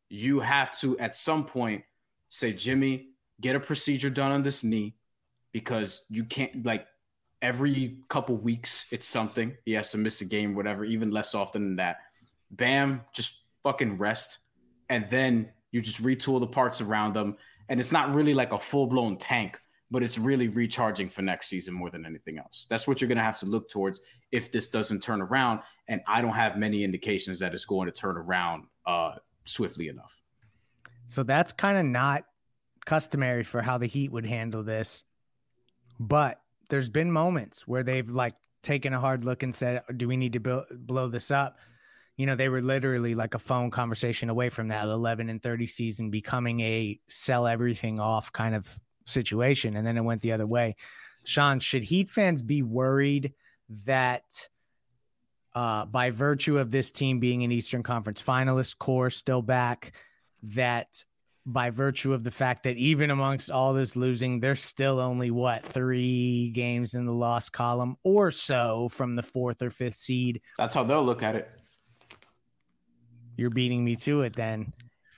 you 0.09 0.40
have 0.40 0.79
to 0.81 0.98
at 0.98 1.14
some 1.14 1.44
point 1.44 1.83
say, 2.31 2.53
Jimmy, 2.53 3.09
get 3.40 3.57
a 3.57 3.61
procedure 3.61 4.11
done 4.11 4.33
on 4.33 4.42
this 4.42 4.64
knee 4.64 4.96
because 5.53 6.05
you 6.11 6.25
can't 6.25 6.64
like 6.64 6.87
every 7.43 7.99
couple 8.09 8.37
weeks 8.37 8.87
it's 8.91 9.07
something. 9.07 9.57
He 9.65 9.73
has 9.73 9.91
to 9.91 9.99
miss 9.99 10.21
a 10.21 10.25
game, 10.25 10.55
whatever, 10.55 10.85
even 10.85 11.11
less 11.11 11.35
often 11.35 11.63
than 11.63 11.77
that. 11.77 11.97
Bam, 12.53 13.03
just 13.13 13.45
fucking 13.63 13.99
rest. 13.99 14.39
And 14.89 15.09
then 15.11 15.51
you 15.73 15.81
just 15.81 16.03
retool 16.03 16.41
the 16.41 16.47
parts 16.47 16.81
around 16.81 17.15
them. 17.15 17.37
And 17.69 17.81
it's 17.81 17.93
not 17.93 18.15
really 18.15 18.35
like 18.35 18.53
a 18.53 18.59
full 18.59 18.87
blown 18.87 19.17
tank, 19.17 19.59
but 19.91 20.03
it's 20.03 20.19
really 20.19 20.49
recharging 20.49 21.09
for 21.09 21.23
next 21.23 21.49
season 21.49 21.75
more 21.75 21.91
than 21.91 22.07
anything 22.07 22.39
else. 22.39 22.67
That's 22.71 22.87
what 22.87 23.01
you're 23.01 23.09
going 23.09 23.19
to 23.19 23.25
have 23.25 23.39
to 23.41 23.47
look 23.47 23.69
towards 23.69 24.01
if 24.31 24.53
this 24.53 24.69
doesn't 24.69 25.03
turn 25.03 25.21
around. 25.21 25.61
And 25.89 26.01
I 26.07 26.21
don't 26.21 26.35
have 26.35 26.57
many 26.57 26.85
indications 26.85 27.39
that 27.41 27.55
it's 27.55 27.65
going 27.65 27.87
to 27.87 27.93
turn 27.93 28.17
around 28.17 28.65
uh, 28.87 29.15
swiftly 29.45 29.89
enough. 29.89 30.21
So 31.07 31.23
that's 31.23 31.53
kind 31.53 31.79
of 31.79 31.85
not 31.85 32.25
customary 32.85 33.45
for 33.45 33.63
how 33.63 33.79
the 33.79 33.87
Heat 33.87 34.13
would 34.13 34.27
handle 34.27 34.63
this. 34.63 35.05
But 35.99 36.42
there's 36.73 36.89
been 36.89 37.13
moments 37.13 37.69
where 37.69 37.83
they've 37.83 38.09
like 38.09 38.33
taken 38.63 38.95
a 38.95 38.99
hard 38.99 39.27
look 39.27 39.43
and 39.43 39.55
said, 39.55 39.83
"Do 39.95 40.09
we 40.09 40.17
need 40.17 40.33
to 40.33 40.41
blow, 40.41 40.65
blow 40.73 41.07
this 41.07 41.31
up?" 41.31 41.59
You 42.17 42.25
know, 42.25 42.35
they 42.35 42.49
were 42.49 42.63
literally 42.63 43.15
like 43.15 43.35
a 43.35 43.39
phone 43.39 43.71
conversation 43.71 44.31
away 44.31 44.49
from 44.49 44.69
that 44.69 44.87
11 44.87 45.29
and 45.29 45.43
30 45.43 45.67
season 45.67 46.09
becoming 46.09 46.61
a 46.61 46.99
sell 47.09 47.47
everything 47.47 48.01
off 48.01 48.33
kind 48.33 48.55
of 48.55 48.79
situation, 49.05 49.77
and 49.77 49.87
then 49.87 49.99
it 49.99 50.01
went 50.01 50.23
the 50.23 50.33
other 50.33 50.47
way. 50.47 50.77
Sean, 51.25 51.61
should 51.61 51.83
Heat 51.83 52.09
fans 52.09 52.41
be 52.41 52.63
worried 52.63 53.35
that? 53.85 54.49
Uh, 55.55 55.85
by 55.85 56.09
virtue 56.09 56.59
of 56.59 56.71
this 56.71 56.91
team 56.91 57.21
being 57.21 57.45
an 57.45 57.53
Eastern 57.53 57.83
Conference 57.83 58.23
finalist, 58.23 58.79
core 58.79 59.11
still 59.11 59.43
back, 59.43 59.93
that 60.43 61.05
by 61.45 61.71
virtue 61.71 62.13
of 62.13 62.23
the 62.23 62.31
fact 62.31 62.63
that 62.63 62.77
even 62.77 63.11
amongst 63.11 63.51
all 63.51 63.75
this 63.75 63.97
losing, 63.97 64.41
there's 64.41 64.63
still 64.63 65.01
only 65.01 65.31
what 65.31 65.65
three 65.65 66.51
games 66.51 66.95
in 66.95 67.05
the 67.05 67.13
loss 67.13 67.49
column 67.49 67.97
or 68.05 68.31
so 68.31 68.89
from 68.89 69.15
the 69.15 69.23
fourth 69.23 69.61
or 69.63 69.71
fifth 69.71 69.97
seed. 69.97 70.41
That's 70.57 70.75
how 70.75 70.85
they'll 70.85 71.05
look 71.05 71.23
at 71.23 71.35
it. 71.35 71.51
You're 73.37 73.51
beating 73.51 73.85
me 73.85 73.97
to 73.97 74.23
it 74.23 74.35
then. 74.35 74.73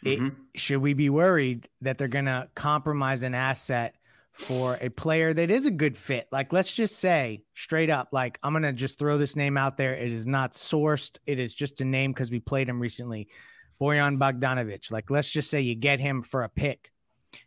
Mm-hmm. 0.05 0.27
It, 0.27 0.33
should 0.57 0.81
we 0.81 0.95
be 0.95 1.11
worried 1.11 1.69
that 1.83 1.99
they're 1.99 2.09
going 2.09 2.27
to 2.27 2.49
compromise 2.55 3.23
an 3.23 3.35
asset 3.35 3.95
for 4.33 4.79
a 4.81 4.89
player 4.89 5.35
that 5.35 5.51
is 5.51 5.67
a 5.67 5.71
good 5.71 5.97
fit? 5.97 6.29
Like, 6.33 6.53
let's 6.53 6.73
just 6.73 6.99
say 6.99 7.43
straight 7.55 7.91
up, 7.91 8.09
like, 8.13 8.39
I'm 8.43 8.53
going 8.53 8.63
to 8.63 8.73
just 8.73 8.99
throw 8.99 9.19
this 9.19 9.37
name 9.37 9.57
out 9.57 9.77
there. 9.77 9.95
It 9.95 10.13
is 10.13 10.27
not 10.27 10.53
sourced, 10.53 11.19
it 11.27 11.39
is 11.39 11.55
just 11.55 11.81
a 11.81 11.85
name 11.85 12.13
because 12.13 12.31
we 12.31 12.41
played 12.41 12.69
him 12.69 12.81
recently. 12.81 13.29
Bojan 13.81 14.19
Bogdanovic. 14.19 14.91
Like, 14.91 15.11
let's 15.11 15.31
just 15.31 15.51
say 15.51 15.61
you 15.61 15.75
get 15.75 16.01
him 16.01 16.23
for 16.23 16.43
a 16.43 16.49
pick 16.49 16.91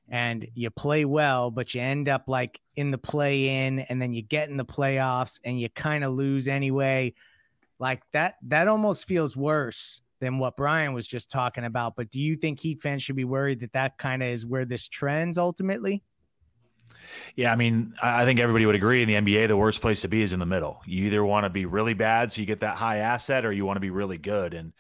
and 0.10 0.48
you 0.54 0.70
play 0.70 1.06
well, 1.06 1.52
but 1.52 1.74
you 1.74 1.82
end 1.82 2.10
up 2.10 2.26
like 2.28 2.60
in 2.76 2.92
the 2.92 2.98
play 2.98 3.66
in 3.66 3.80
and 3.80 4.02
then 4.02 4.13
you 4.13 4.22
get 4.22 4.50
in 4.50 4.58
the 4.58 4.66
playoffs 4.66 5.40
and 5.44 5.60
you 5.60 5.70
kind 5.70 6.04
of 6.04 6.13
lose 6.13 6.48
anyway. 6.48 7.13
Like 7.80 8.04
that, 8.13 8.36
that 8.48 8.68
almost 8.68 9.06
feels 9.06 9.38
worse 9.38 10.02
than 10.20 10.40
what 10.40 10.58
Brian 10.58 10.94
was 10.94 11.08
just 11.08 11.30
talking 11.30 11.63
about. 11.63 11.96
But 11.96 12.10
do 12.10 12.20
you 12.20 12.36
think 12.36 12.60
Heat 12.60 12.82
fans 12.82 13.04
should 13.04 13.16
be 13.16 13.24
worried 13.24 13.60
that 13.60 13.74
that 13.74 13.98
kind 13.98 14.24
of 14.24 14.30
is 14.30 14.46
where 14.46 14.66
this 14.66 14.88
trends 14.88 15.38
ultimately? 15.38 16.04
Yeah, 17.36 17.52
I 17.52 17.56
mean, 17.56 17.94
I 18.02 18.26
think 18.26 18.40
everybody 18.40 18.66
would 18.66 18.76
agree 18.76 19.02
in 19.02 19.08
the 19.08 19.16
NBA, 19.16 19.48
the 19.48 19.58
worst 19.58 19.82
place 19.82 20.02
to 20.02 20.08
be 20.08 20.22
is 20.22 20.34
in 20.34 20.40
the 20.40 20.46
middle. 20.46 20.82
You 20.86 21.06
either 21.06 21.24
want 21.24 21.46
to 21.46 21.50
be 21.50 21.66
really 21.66 21.94
bad 21.94 22.34
so 22.34 22.42
you 22.42 22.48
get 22.48 22.62
that 22.62 22.78
high 22.78 22.98
asset, 22.98 23.46
or 23.46 23.52
you 23.52 23.66
want 23.66 23.78
to 23.78 23.82
be 23.82 23.90
really 23.92 24.18
good. 24.18 24.54
And 24.54 24.74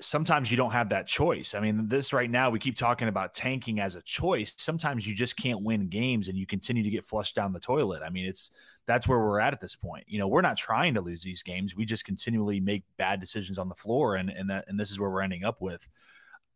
sometimes 0.00 0.50
you 0.50 0.56
don't 0.56 0.72
have 0.72 0.88
that 0.88 1.06
choice. 1.06 1.54
I 1.54 1.60
mean, 1.60 1.88
this 1.88 2.12
right 2.12 2.30
now, 2.30 2.50
we 2.50 2.58
keep 2.58 2.76
talking 2.76 3.08
about 3.08 3.34
tanking 3.34 3.80
as 3.80 3.94
a 3.94 4.02
choice. 4.02 4.52
Sometimes 4.56 5.06
you 5.06 5.14
just 5.14 5.36
can't 5.36 5.62
win 5.62 5.88
games 5.88 6.28
and 6.28 6.36
you 6.36 6.46
continue 6.46 6.82
to 6.82 6.90
get 6.90 7.04
flushed 7.04 7.34
down 7.34 7.52
the 7.52 7.60
toilet. 7.60 8.02
I 8.04 8.10
mean, 8.10 8.26
it's 8.26 8.50
that's 8.86 9.06
where 9.06 9.18
we're 9.18 9.40
at 9.40 9.52
at 9.52 9.60
this 9.60 9.76
point. 9.76 10.04
You 10.08 10.18
know, 10.18 10.28
we're 10.28 10.42
not 10.42 10.56
trying 10.56 10.94
to 10.94 11.00
lose 11.00 11.22
these 11.22 11.42
games. 11.42 11.76
We 11.76 11.84
just 11.84 12.04
continually 12.04 12.60
make 12.60 12.84
bad 12.96 13.20
decisions 13.20 13.58
on 13.58 13.68
the 13.68 13.74
floor 13.74 14.16
and 14.16 14.30
and 14.30 14.50
that 14.50 14.64
and 14.68 14.78
this 14.78 14.90
is 14.90 14.98
where 14.98 15.10
we're 15.10 15.22
ending 15.22 15.44
up 15.44 15.60
with. 15.60 15.88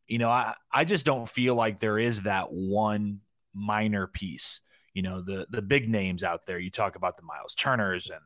You 0.07 0.19
know, 0.19 0.31
I 0.31 0.55
I 0.73 0.85
just 0.85 1.05
don't 1.05 1.29
feel 1.29 1.55
like 1.55 1.79
there 1.79 1.99
is 1.99 2.23
that 2.23 2.49
one 2.51 3.21
minor 3.55 4.07
piece. 4.07 4.61
You 4.95 5.03
know, 5.03 5.21
the 5.21 5.47
the 5.49 5.63
big 5.63 5.89
names 5.89 6.25
out 6.25 6.45
there. 6.45 6.59
You 6.59 6.71
talk 6.71 6.97
about 6.97 7.17
the 7.17 7.23
Miles 7.23 7.55
Turners 7.55 8.11
and 8.11 8.21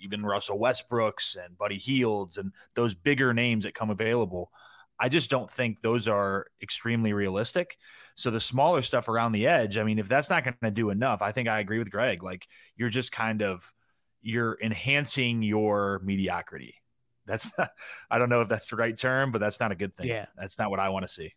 even 0.00 0.24
Russell 0.24 0.58
Westbrooks 0.58 1.36
and 1.42 1.56
Buddy 1.56 1.78
Hields 1.78 2.36
and 2.36 2.52
those 2.74 2.94
bigger 2.94 3.32
names 3.34 3.64
that 3.64 3.74
come 3.74 3.90
available. 3.90 4.50
I 4.98 5.08
just 5.08 5.30
don't 5.30 5.50
think 5.50 5.82
those 5.82 6.08
are 6.08 6.46
extremely 6.62 7.12
realistic. 7.12 7.76
So 8.14 8.30
the 8.30 8.40
smaller 8.40 8.80
stuff 8.80 9.08
around 9.08 9.32
the 9.32 9.46
edge, 9.46 9.76
I 9.76 9.84
mean, 9.84 9.98
if 9.98 10.08
that's 10.08 10.30
not 10.30 10.44
going 10.44 10.56
to 10.62 10.70
do 10.70 10.90
enough, 10.90 11.20
I 11.20 11.32
think 11.32 11.48
I 11.48 11.60
agree 11.60 11.78
with 11.78 11.90
Greg. 11.90 12.22
Like 12.22 12.46
you're 12.76 12.88
just 12.88 13.12
kind 13.12 13.42
of 13.42 13.72
you're 14.22 14.58
enhancing 14.60 15.42
your 15.42 16.00
mediocrity. 16.02 16.74
That's 17.26 17.56
not, 17.58 17.70
I 18.10 18.18
don't 18.18 18.28
know 18.28 18.40
if 18.40 18.48
that's 18.48 18.68
the 18.68 18.76
right 18.76 18.96
term, 18.96 19.32
but 19.32 19.38
that's 19.40 19.60
not 19.60 19.72
a 19.72 19.76
good 19.76 19.94
thing. 19.94 20.08
Yeah, 20.08 20.26
that's 20.36 20.58
not 20.58 20.70
what 20.70 20.80
I 20.80 20.88
want 20.88 21.06
to 21.06 21.12
see. 21.12 21.34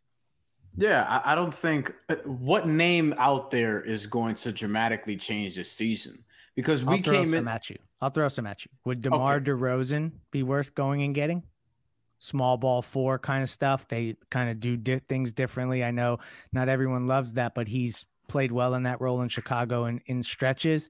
Yeah, 0.78 1.04
I, 1.04 1.34
I 1.34 1.36
don't 1.36 1.54
think 1.54 1.94
uh, 2.10 2.16
what 2.26 2.68
name 2.68 3.14
out 3.18 3.52
there 3.52 3.82
is 3.82 4.06
going 4.06 4.36
to 4.36 4.52
dramatically 4.52 5.18
change 5.18 5.56
this 5.56 5.72
season 5.72 6.24
because 6.56 6.84
we 6.84 6.98
I'll 6.98 7.04
throw 7.04 7.14
came 7.14 7.26
some 7.28 7.40
in. 7.40 7.48
at 7.48 7.70
you. 7.70 7.78
I'll 8.02 8.10
throw 8.10 8.28
some 8.30 8.46
at 8.48 8.66
you. 8.66 8.72
Would 8.86 9.02
DeMar 9.02 9.36
Okay. 9.38 9.46
DeRozan 9.52 10.12
be 10.32 10.44
worth 10.44 10.74
going 10.76 11.02
and 11.04 11.14
getting? 11.14 11.44
Small 12.20 12.58
ball 12.58 12.82
four 12.82 13.18
kind 13.18 13.42
of 13.44 13.50
stuff. 13.50 13.88
They 13.88 14.16
kind 14.30 14.50
of 14.50 14.60
do 14.60 14.76
di- 14.76 15.00
things 15.08 15.32
differently. 15.32 15.84
I 15.84 15.92
know 15.92 16.20
not 16.52 16.68
everyone 16.68 17.08
loves 17.08 17.34
that, 17.36 17.56
but 17.56 17.68
he's 17.68 18.06
played 18.28 18.52
well 18.52 18.74
in 18.76 18.84
that 18.84 19.00
role 19.02 19.22
in 19.22 19.30
Chicago 19.30 19.86
and 19.86 20.02
in 20.08 20.22
stretches. 20.22 20.90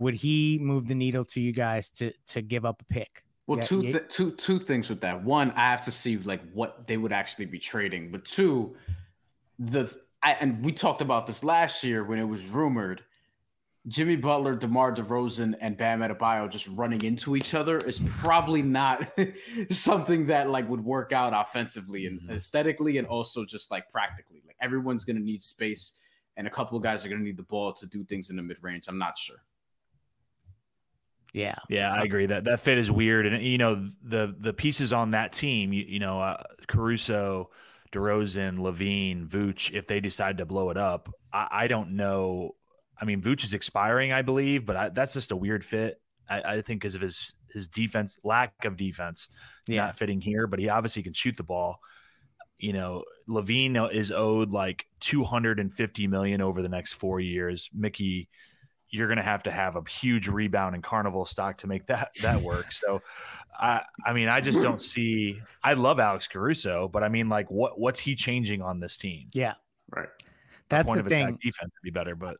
Would 0.00 0.14
he 0.14 0.58
move 0.60 0.88
the 0.88 0.94
needle 0.96 1.24
to 1.26 1.40
you 1.40 1.52
guys 1.52 1.88
to 1.90 2.12
to 2.26 2.42
give 2.42 2.64
up 2.64 2.82
a 2.82 2.84
pick? 2.92 3.24
Well, 3.46 3.58
Yeah, 3.58 3.64
two, 3.64 3.80
yeah. 3.82 3.98
two, 4.08 4.32
two 4.32 4.58
things 4.58 4.88
with 4.88 5.00
that. 5.02 5.22
One, 5.22 5.50
I 5.52 5.70
have 5.70 5.82
to 5.82 5.90
see 5.92 6.16
like 6.18 6.40
what 6.52 6.86
they 6.88 6.96
would 6.96 7.12
actually 7.12 7.44
be 7.46 7.58
trading. 7.58 8.10
But 8.10 8.24
two, 8.24 8.74
the 9.58 9.94
I, 10.22 10.32
and 10.40 10.64
we 10.64 10.72
talked 10.72 11.02
about 11.02 11.26
this 11.26 11.44
last 11.44 11.84
year 11.84 12.02
when 12.02 12.18
it 12.18 12.24
was 12.24 12.44
rumored. 12.46 13.02
Jimmy 13.86 14.16
Butler, 14.16 14.56
DeMar 14.56 14.94
DeRozan, 14.94 15.54
and 15.60 15.76
Bam 15.76 16.00
Adebayo 16.00 16.50
just 16.50 16.66
running 16.68 17.02
into 17.04 17.36
each 17.36 17.52
other 17.52 17.76
is 17.78 18.00
probably 18.06 18.62
not 18.62 19.06
something 19.70 20.26
that 20.26 20.48
like 20.48 20.68
would 20.68 20.82
work 20.82 21.12
out 21.12 21.32
offensively 21.34 22.06
and 22.06 22.30
aesthetically, 22.30 22.96
and 22.98 23.06
also 23.06 23.44
just 23.44 23.70
like 23.70 23.90
practically. 23.90 24.42
Like 24.46 24.56
everyone's 24.60 25.04
gonna 25.04 25.20
need 25.20 25.42
space, 25.42 25.92
and 26.36 26.46
a 26.46 26.50
couple 26.50 26.78
of 26.78 26.82
guys 26.82 27.04
are 27.04 27.10
gonna 27.10 27.22
need 27.22 27.36
the 27.36 27.42
ball 27.42 27.74
to 27.74 27.86
do 27.86 28.04
things 28.04 28.30
in 28.30 28.36
the 28.36 28.42
mid 28.42 28.56
range. 28.62 28.86
I'm 28.88 28.98
not 28.98 29.18
sure. 29.18 29.36
Yeah. 31.34 31.56
Yeah, 31.68 31.92
I 31.92 32.04
agree 32.04 32.26
that 32.26 32.44
that 32.44 32.60
fit 32.60 32.78
is 32.78 32.90
weird, 32.90 33.26
and 33.26 33.42
you 33.42 33.58
know 33.58 33.90
the 34.02 34.34
the 34.38 34.54
pieces 34.54 34.92
on 34.94 35.10
that 35.10 35.32
team, 35.32 35.72
you, 35.72 35.84
you 35.86 35.98
know, 35.98 36.22
uh, 36.22 36.42
Caruso, 36.68 37.50
DeRozan, 37.92 38.58
LaVine, 38.58 39.28
Vooch, 39.28 39.72
if 39.72 39.86
they 39.86 40.00
decide 40.00 40.38
to 40.38 40.46
blow 40.46 40.70
it 40.70 40.76
up, 40.78 41.12
I, 41.32 41.48
I 41.50 41.66
don't 41.66 41.96
know. 41.96 42.54
I 43.00 43.04
mean, 43.04 43.20
Vooch 43.22 43.44
is 43.44 43.54
expiring, 43.54 44.12
I 44.12 44.22
believe, 44.22 44.64
but 44.66 44.76
I, 44.76 44.88
that's 44.90 45.12
just 45.14 45.32
a 45.32 45.36
weird 45.36 45.64
fit. 45.64 46.00
I, 46.28 46.40
I 46.40 46.60
think 46.62 46.80
because 46.80 46.94
of 46.94 47.00
his 47.00 47.34
his 47.52 47.68
defense, 47.68 48.18
lack 48.24 48.64
of 48.64 48.76
defense, 48.76 49.28
Yeah. 49.68 49.86
not 49.86 49.98
fitting 49.98 50.20
here. 50.20 50.46
But 50.46 50.58
he 50.58 50.68
obviously 50.68 51.02
can 51.02 51.12
shoot 51.12 51.36
the 51.36 51.42
ball. 51.44 51.80
You 52.58 52.72
know, 52.72 53.04
LaVine 53.28 53.92
is 53.92 54.10
owed 54.12 54.50
like 54.50 54.86
two 55.00 55.24
hundred 55.24 55.60
and 55.60 55.72
fifty 55.72 56.06
million 56.06 56.40
over 56.40 56.62
the 56.62 56.68
next 56.68 56.94
four 56.94 57.20
years. 57.20 57.68
Mickey 57.74 58.28
you're 58.90 59.08
going 59.08 59.16
to 59.16 59.24
have 59.24 59.42
to 59.42 59.50
have 59.50 59.74
a 59.74 59.82
huge 59.90 60.28
rebound 60.28 60.76
in 60.76 60.80
carnival 60.80 61.26
stock 61.26 61.58
to 61.58 61.66
make 61.66 61.84
that 61.86 62.10
that 62.22 62.40
work. 62.40 62.70
So, 62.70 63.02
I 63.58 63.82
I 64.06 64.12
mean, 64.12 64.28
I 64.28 64.40
just 64.40 64.62
don't 64.62 64.80
see. 64.80 65.40
I 65.64 65.74
love 65.74 65.98
Alex 65.98 66.28
Caruso, 66.28 66.86
but 66.86 67.02
I 67.02 67.08
mean, 67.08 67.28
like, 67.28 67.50
what 67.50 67.78
what's 67.78 67.98
he 67.98 68.14
changing 68.14 68.62
on 68.62 68.78
this 68.78 68.96
team? 68.96 69.26
Yeah. 69.34 69.54
Right. 69.90 70.08
That's 70.68 70.88
point 70.88 70.98
the 70.98 71.06
of 71.06 71.08
thing. 71.08 71.38
defense 71.42 71.72
would 71.72 71.82
be 71.82 71.90
better, 71.90 72.14
but 72.14 72.36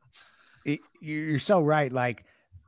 it, 0.64 0.80
you're 1.00 1.38
so 1.38 1.60
right. 1.60 1.92
Like, 1.92 2.24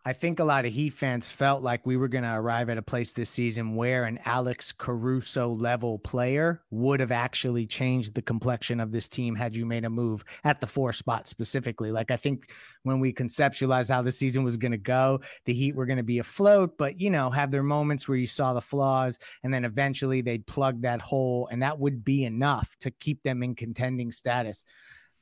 I 0.06 0.12
think 0.12 0.38
a 0.38 0.44
lot 0.44 0.64
of 0.64 0.72
Heat 0.72 0.92
fans 0.92 1.26
felt 1.26 1.64
like 1.64 1.84
we 1.84 1.96
were 1.96 2.06
going 2.06 2.22
to 2.22 2.32
arrive 2.32 2.70
at 2.70 2.78
a 2.78 2.82
place 2.82 3.12
this 3.12 3.28
season 3.28 3.74
where 3.74 4.04
an 4.04 4.20
Alex 4.24 4.70
Caruso 4.70 5.48
level 5.48 5.98
player 5.98 6.62
would 6.70 7.00
have 7.00 7.10
actually 7.10 7.66
changed 7.66 8.14
the 8.14 8.22
complexion 8.22 8.78
of 8.78 8.92
this 8.92 9.08
team 9.08 9.34
had 9.34 9.56
you 9.56 9.66
made 9.66 9.84
a 9.84 9.90
move 9.90 10.22
at 10.44 10.60
the 10.60 10.66
four 10.68 10.92
spot 10.92 11.26
specifically. 11.26 11.90
Like, 11.90 12.12
I 12.12 12.16
think 12.16 12.52
when 12.84 13.00
we 13.00 13.12
conceptualized 13.12 13.90
how 13.90 14.00
the 14.00 14.12
season 14.12 14.44
was 14.44 14.56
going 14.56 14.70
to 14.70 14.78
go, 14.78 15.22
the 15.44 15.54
Heat 15.54 15.74
were 15.74 15.86
going 15.86 15.96
to 15.96 16.04
be 16.04 16.20
afloat, 16.20 16.78
but, 16.78 17.00
you 17.00 17.10
know, 17.10 17.28
have 17.28 17.50
their 17.50 17.64
moments 17.64 18.06
where 18.06 18.16
you 18.16 18.28
saw 18.28 18.54
the 18.54 18.60
flaws 18.60 19.18
and 19.42 19.52
then 19.52 19.64
eventually 19.64 20.20
they'd 20.20 20.46
plug 20.46 20.82
that 20.82 21.00
hole 21.00 21.48
and 21.50 21.62
that 21.62 21.80
would 21.80 22.04
be 22.04 22.24
enough 22.24 22.76
to 22.78 22.92
keep 22.92 23.24
them 23.24 23.42
in 23.42 23.56
contending 23.56 24.12
status. 24.12 24.64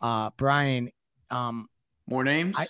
Uh, 0.03 0.29
Brian, 0.37 0.91
um, 1.31 1.71
more 2.07 2.25
names? 2.25 2.57
I, 2.59 2.67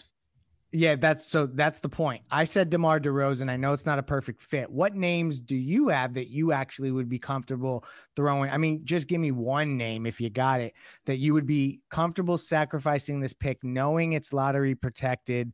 yeah, 0.75 0.97
that's 0.97 1.25
so 1.25 1.47
that's 1.47 1.79
the 1.79 1.89
point. 1.89 2.23
I 2.33 2.45
said 2.45 2.69
DeMar 2.69 2.99
DeRozan. 2.99 3.49
I 3.49 3.57
know 3.57 3.73
it's 3.73 3.87
not 3.87 4.01
a 4.01 4.03
perfect 4.03 4.43
fit. 4.43 4.69
What 4.69 4.97
names 4.97 5.39
do 5.39 5.57
you 5.57 5.89
have 5.89 6.15
that 6.15 6.29
you 6.29 6.53
actually 6.53 6.91
would 6.91 7.09
be 7.09 7.19
comfortable 7.19 7.85
throwing? 8.17 8.51
I 8.51 8.59
mean, 8.59 8.85
just 8.85 9.07
give 9.07 9.21
me 9.21 9.31
one 9.31 9.77
name 9.77 10.05
if 10.05 10.21
you 10.21 10.31
got 10.31 10.61
it 10.61 10.75
that 11.07 11.19
you 11.19 11.33
would 11.33 11.47
be 11.47 11.81
comfortable 11.91 12.37
sacrificing 12.37 13.21
this 13.21 13.33
pick, 13.33 13.63
knowing 13.63 14.15
it's 14.15 14.33
lottery 14.33 14.75
protected. 14.75 15.53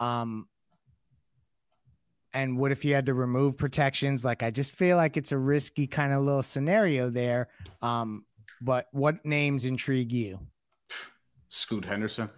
Um, 0.00 0.48
and 2.32 2.58
what 2.58 2.72
if 2.72 2.86
you 2.86 2.94
had 2.94 3.06
to 3.06 3.14
remove 3.14 3.58
protections? 3.58 4.24
Like, 4.24 4.42
I 4.42 4.50
just 4.50 4.76
feel 4.76 4.96
like 4.96 5.16
it's 5.18 5.32
a 5.32 5.38
risky 5.38 5.86
kind 5.86 6.12
of 6.12 6.22
little 6.22 6.42
scenario 6.42 7.10
there. 7.10 7.48
Um, 7.82 8.24
but 8.62 8.86
what 8.92 9.24
names 9.26 9.66
intrigue 9.66 10.10
you? 10.10 10.40
Scoot 11.50 11.84
Henderson. 11.84 12.30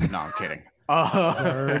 No, 0.00 0.18
I'm 0.18 0.32
kidding. 0.38 0.62
Uh, 0.86 1.80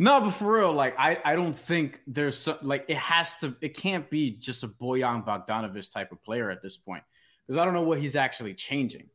no, 0.00 0.20
but 0.22 0.30
for 0.30 0.52
real, 0.54 0.72
like 0.72 0.92
I, 0.98 1.18
I 1.24 1.36
don't 1.36 1.56
think 1.56 2.00
there's 2.08 2.36
so, 2.36 2.58
like 2.62 2.84
it 2.88 2.96
has 2.96 3.36
to, 3.36 3.54
it 3.60 3.76
can't 3.76 4.10
be 4.10 4.32
just 4.32 4.64
a 4.64 4.68
Bojan 4.68 5.24
Bogdanovic 5.24 5.92
type 5.92 6.10
of 6.10 6.20
player 6.24 6.50
at 6.50 6.62
this 6.62 6.76
point 6.76 7.04
because 7.46 7.58
I 7.58 7.64
don't 7.64 7.74
know 7.74 7.82
what 7.82 8.00
he's 8.00 8.16
actually 8.16 8.54
changing. 8.54 9.08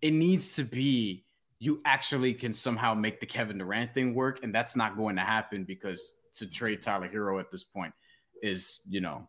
It 0.00 0.14
needs 0.14 0.54
to 0.54 0.64
be 0.64 1.26
you 1.58 1.80
actually 1.84 2.34
can 2.34 2.54
somehow 2.54 2.94
make 2.94 3.20
the 3.20 3.26
Kevin 3.26 3.58
Durant 3.58 3.92
thing 3.92 4.14
work, 4.14 4.40
and 4.42 4.54
that's 4.54 4.76
not 4.76 4.96
going 4.96 5.16
to 5.16 5.22
happen 5.22 5.64
because 5.64 6.14
to 6.34 6.46
trade 6.46 6.80
Tyler 6.80 7.08
Herro 7.08 7.40
at 7.40 7.50
this 7.50 7.64
point 7.64 7.92
is, 8.42 8.80
you 8.88 9.00
know, 9.00 9.28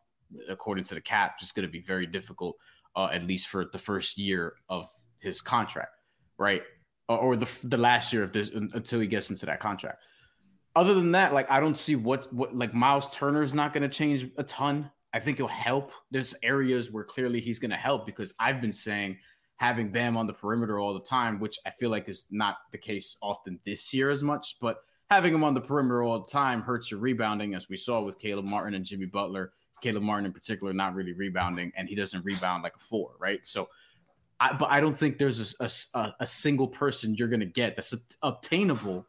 according 0.49 0.83
to 0.85 0.95
the 0.95 1.01
cap, 1.01 1.39
just 1.39 1.55
going 1.55 1.67
to 1.67 1.71
be 1.71 1.81
very 1.81 2.05
difficult, 2.05 2.55
uh, 2.95 3.09
at 3.11 3.23
least 3.23 3.47
for 3.47 3.65
the 3.71 3.79
first 3.79 4.17
year 4.17 4.53
of 4.69 4.89
his 5.19 5.41
contract, 5.41 5.91
right? 6.37 6.61
Or 7.15 7.35
the 7.35 7.49
the 7.63 7.77
last 7.77 8.13
year 8.13 8.23
of 8.23 8.31
this 8.31 8.49
until 8.49 8.99
he 8.99 9.07
gets 9.07 9.29
into 9.29 9.45
that 9.45 9.59
contract. 9.59 10.03
Other 10.75 10.93
than 10.93 11.11
that, 11.11 11.33
like 11.33 11.49
I 11.49 11.59
don't 11.59 11.77
see 11.77 11.95
what 11.95 12.31
what 12.33 12.55
like 12.55 12.73
Miles 12.73 13.15
Turner's 13.15 13.53
not 13.53 13.73
going 13.73 13.83
to 13.83 13.89
change 13.89 14.27
a 14.37 14.43
ton. 14.43 14.89
I 15.13 15.19
think 15.19 15.37
he'll 15.37 15.47
help. 15.47 15.91
There's 16.11 16.35
areas 16.43 16.91
where 16.91 17.03
clearly 17.03 17.41
he's 17.41 17.57
going 17.57 17.71
to 17.71 17.77
help 17.77 18.05
because 18.05 18.33
I've 18.39 18.61
been 18.61 18.73
saying 18.73 19.17
having 19.57 19.91
Bam 19.91 20.15
on 20.15 20.27
the 20.27 20.33
perimeter 20.33 20.79
all 20.79 20.93
the 20.93 20.99
time, 21.01 21.39
which 21.39 21.57
I 21.65 21.71
feel 21.71 21.89
like 21.89 22.07
is 22.07 22.27
not 22.31 22.57
the 22.71 22.77
case 22.77 23.17
often 23.21 23.59
this 23.65 23.93
year 23.93 24.09
as 24.09 24.23
much, 24.23 24.57
but 24.61 24.83
having 25.09 25.33
him 25.33 25.43
on 25.43 25.53
the 25.53 25.61
perimeter 25.61 26.03
all 26.03 26.19
the 26.19 26.29
time 26.29 26.61
hurts 26.61 26.91
your 26.91 26.99
rebounding, 26.99 27.55
as 27.55 27.67
we 27.67 27.75
saw 27.75 28.01
with 28.01 28.19
Caleb 28.19 28.45
Martin 28.45 28.75
and 28.75 28.85
Jimmy 28.85 29.07
Butler. 29.07 29.51
Caleb 29.81 30.03
Martin 30.03 30.25
in 30.25 30.33
particular, 30.33 30.73
not 30.73 30.93
really 30.93 31.13
rebounding, 31.13 31.71
and 31.75 31.89
he 31.89 31.95
doesn't 31.95 32.23
rebound 32.23 32.63
like 32.63 32.75
a 32.75 32.79
four, 32.79 33.13
right? 33.19 33.39
So 33.43 33.69
I, 34.39 34.53
but 34.53 34.69
I 34.69 34.79
don't 34.79 34.97
think 34.97 35.17
there's 35.17 35.55
a, 35.59 35.69
a, 35.97 36.13
a 36.21 36.27
single 36.27 36.67
person 36.67 37.15
you're 37.15 37.27
going 37.27 37.41
to 37.41 37.45
get 37.45 37.75
that's 37.75 37.93
obtainable 38.23 39.05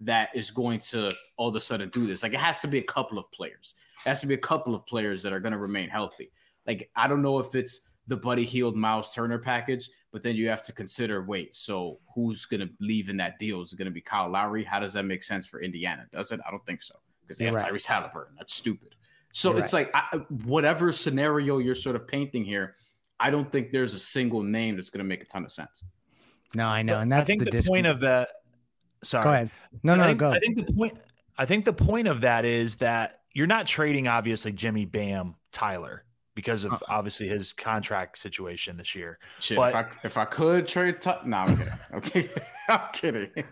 that 0.00 0.28
is 0.34 0.50
going 0.50 0.80
to 0.80 1.10
all 1.36 1.48
of 1.48 1.56
a 1.56 1.60
sudden 1.60 1.88
do 1.88 2.06
this. 2.06 2.22
Like 2.22 2.34
it 2.34 2.40
has 2.40 2.60
to 2.60 2.68
be 2.68 2.78
a 2.78 2.82
couple 2.82 3.18
of 3.18 3.30
players. 3.32 3.74
It 4.04 4.08
has 4.08 4.20
to 4.20 4.26
be 4.26 4.34
a 4.34 4.38
couple 4.38 4.74
of 4.74 4.84
players 4.86 5.22
that 5.22 5.32
are 5.32 5.40
going 5.40 5.52
to 5.52 5.58
remain 5.58 5.88
healthy. 5.88 6.30
Like 6.66 6.90
I 6.94 7.08
don't 7.08 7.22
know 7.22 7.38
if 7.38 7.54
it's 7.54 7.88
the 8.06 8.16
Buddy 8.16 8.44
Hield 8.44 8.76
Miles 8.76 9.12
Turner 9.12 9.38
package, 9.38 9.88
but 10.12 10.22
then 10.22 10.36
you 10.36 10.48
have 10.48 10.62
to 10.66 10.72
consider 10.72 11.22
wait, 11.22 11.56
so 11.56 11.98
who's 12.14 12.44
going 12.44 12.60
to 12.60 12.70
leave 12.80 13.08
in 13.08 13.16
that 13.16 13.38
deal? 13.38 13.62
Is 13.62 13.72
it 13.72 13.76
going 13.76 13.86
to 13.86 13.92
be 13.92 14.00
Kyle 14.00 14.30
Lowry? 14.30 14.62
How 14.62 14.78
does 14.78 14.92
that 14.92 15.04
make 15.04 15.22
sense 15.22 15.46
for 15.46 15.60
Indiana? 15.60 16.06
Does 16.12 16.32
it? 16.32 16.40
I 16.46 16.50
don't 16.50 16.64
think 16.64 16.82
so 16.82 16.94
because 17.22 17.38
they 17.38 17.46
have 17.46 17.54
right. 17.54 17.72
Tyrese 17.72 17.86
Halliburton. 17.86 18.34
That's 18.38 18.54
stupid. 18.54 18.94
So 19.32 19.50
you're 19.50 19.60
it's 19.60 19.72
right. 19.72 19.92
like 19.92 20.04
I, 20.12 20.16
whatever 20.44 20.92
scenario 20.92 21.58
you're 21.58 21.74
sort 21.74 21.96
of 21.96 22.06
painting 22.06 22.44
here, 22.44 22.76
I 23.18 23.30
don't 23.30 23.50
think 23.50 23.72
there's 23.72 23.94
a 23.94 23.98
single 23.98 24.42
name 24.42 24.76
that's 24.76 24.90
going 24.90 25.04
to 25.04 25.08
make 25.08 25.22
a 25.22 25.26
ton 25.26 25.44
of 25.44 25.52
sense. 25.52 25.82
No, 26.54 26.66
I 26.66 26.82
know, 26.82 27.00
and 27.00 27.10
that's 27.10 27.22
I 27.22 27.24
think 27.24 27.44
the, 27.44 27.50
the 27.50 27.62
point 27.62 27.86
of 27.86 28.00
the. 28.00 28.28
Sorry, 29.02 29.24
go 29.24 29.32
ahead. 29.32 29.50
No, 29.82 29.94
no, 29.94 30.04
I 30.04 30.06
think, 30.08 30.18
go. 30.18 30.30
I 30.30 30.38
think 30.38 30.66
the 30.66 30.72
point. 30.72 30.98
I 31.38 31.46
think 31.46 31.64
the 31.64 31.72
point 31.72 32.08
of 32.08 32.22
that 32.22 32.44
is 32.44 32.76
that 32.76 33.20
you're 33.32 33.46
not 33.46 33.66
trading 33.66 34.08
obviously 34.08 34.52
Jimmy 34.52 34.86
Bam 34.86 35.34
Tyler 35.52 36.04
because 36.34 36.64
of 36.64 36.72
uh-uh. 36.72 36.86
obviously 36.88 37.28
his 37.28 37.52
contract 37.52 38.18
situation 38.18 38.76
this 38.76 38.94
year. 38.94 39.18
Shit, 39.40 39.56
but, 39.56 39.70
if 39.70 39.74
I, 39.74 39.86
if 40.04 40.16
I 40.16 40.24
could 40.24 40.68
trade, 40.68 41.02
t- 41.02 41.10
no, 41.24 41.36
I'm 41.36 41.56
kidding. 41.56 41.72
I'm 41.92 42.00
kidding. 42.00 42.30
I'm 42.68 42.80
kidding. 42.92 43.44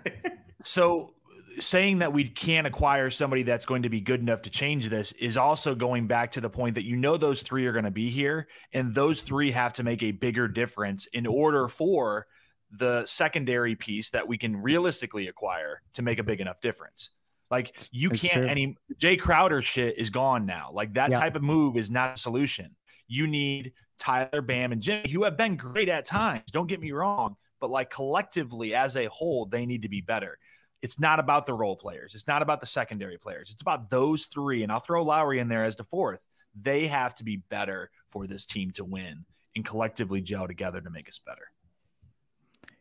so 0.62 1.14
saying 1.60 1.98
that 1.98 2.12
we 2.12 2.28
can't 2.28 2.66
acquire 2.66 3.10
somebody 3.10 3.42
that's 3.42 3.66
going 3.66 3.82
to 3.82 3.88
be 3.88 4.00
good 4.00 4.20
enough 4.20 4.42
to 4.42 4.50
change 4.50 4.88
this 4.88 5.12
is 5.12 5.36
also 5.36 5.74
going 5.74 6.06
back 6.06 6.32
to 6.32 6.40
the 6.40 6.50
point 6.50 6.74
that 6.74 6.84
you 6.84 6.96
know 6.96 7.16
those 7.16 7.42
three 7.42 7.66
are 7.66 7.72
going 7.72 7.84
to 7.84 7.90
be 7.90 8.10
here 8.10 8.48
and 8.72 8.94
those 8.94 9.20
three 9.22 9.50
have 9.50 9.72
to 9.74 9.82
make 9.82 10.02
a 10.02 10.12
bigger 10.12 10.48
difference 10.48 11.06
in 11.06 11.26
order 11.26 11.68
for 11.68 12.26
the 12.70 13.04
secondary 13.06 13.76
piece 13.76 14.10
that 14.10 14.26
we 14.26 14.36
can 14.36 14.56
realistically 14.56 15.28
acquire 15.28 15.80
to 15.94 16.02
make 16.02 16.18
a 16.18 16.24
big 16.24 16.40
enough 16.40 16.60
difference. 16.60 17.10
Like 17.50 17.76
you 17.92 18.10
it's 18.10 18.22
can't 18.22 18.34
true. 18.34 18.46
any 18.46 18.76
Jae 18.98 19.20
Crowder 19.20 19.62
shit 19.62 19.98
is 19.98 20.10
gone 20.10 20.46
now. 20.46 20.70
Like 20.72 20.94
that 20.94 21.10
yeah. 21.10 21.18
type 21.18 21.36
of 21.36 21.42
move 21.42 21.76
is 21.76 21.90
not 21.90 22.14
a 22.14 22.16
solution. 22.16 22.74
You 23.06 23.26
need 23.26 23.72
Tyler 23.98 24.42
Bam 24.42 24.72
and 24.72 24.82
Jimmy 24.82 25.10
who 25.10 25.24
have 25.24 25.36
been 25.36 25.56
great 25.56 25.88
at 25.88 26.04
times. 26.04 26.50
Don't 26.50 26.66
get 26.66 26.80
me 26.80 26.92
wrong, 26.92 27.36
but 27.60 27.70
like 27.70 27.90
collectively 27.90 28.74
as 28.74 28.96
a 28.96 29.06
whole, 29.06 29.46
they 29.46 29.66
need 29.66 29.82
to 29.82 29.88
be 29.88 30.00
better. 30.00 30.38
It's 30.84 31.00
not 31.00 31.18
about 31.18 31.46
the 31.46 31.54
role 31.54 31.76
players. 31.76 32.14
It's 32.14 32.28
not 32.28 32.42
about 32.42 32.60
the 32.60 32.66
secondary 32.66 33.16
players. 33.16 33.50
It's 33.50 33.62
about 33.62 33.88
those 33.88 34.26
three. 34.26 34.62
And 34.62 34.70
I'll 34.70 34.80
throw 34.80 35.02
Lowry 35.02 35.38
in 35.38 35.48
there 35.48 35.64
as 35.64 35.76
the 35.76 35.84
fourth. 35.84 36.22
They 36.60 36.86
have 36.88 37.14
to 37.14 37.24
be 37.24 37.36
better 37.36 37.90
for 38.10 38.26
this 38.26 38.44
team 38.44 38.70
to 38.72 38.84
win 38.84 39.24
and 39.56 39.64
collectively 39.64 40.20
gel 40.20 40.46
together 40.46 40.82
to 40.82 40.90
make 40.90 41.08
us 41.08 41.18
better. 41.18 41.50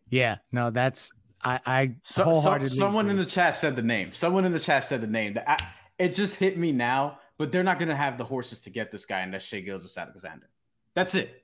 Yeah, 0.09 0.39
no, 0.51 0.69
that's 0.69 1.11
I. 1.41 1.61
I 1.65 1.95
so, 2.03 2.33
so, 2.33 2.67
someone 2.67 3.05
agree. 3.05 3.11
in 3.11 3.25
the 3.25 3.31
chat 3.31 3.55
said 3.55 3.77
the 3.77 3.81
name. 3.81 4.11
Someone 4.11 4.43
in 4.43 4.51
the 4.51 4.59
chat 4.59 4.83
said 4.83 4.99
the 4.99 5.07
name. 5.07 5.39
I, 5.47 5.57
it 5.97 6.13
just 6.13 6.35
hit 6.35 6.57
me 6.57 6.73
now. 6.73 7.19
But 7.37 7.53
they're 7.53 7.63
not 7.63 7.79
going 7.79 7.89
to 7.89 7.95
have 7.95 8.17
the 8.17 8.25
horses 8.25 8.59
to 8.61 8.69
get 8.69 8.91
this 8.91 9.05
guy 9.05 9.21
unless 9.21 9.43
Shai 9.43 9.61
Gilgeous-Alexander. 9.61 10.49
That's 10.93 11.15
it. 11.15 11.43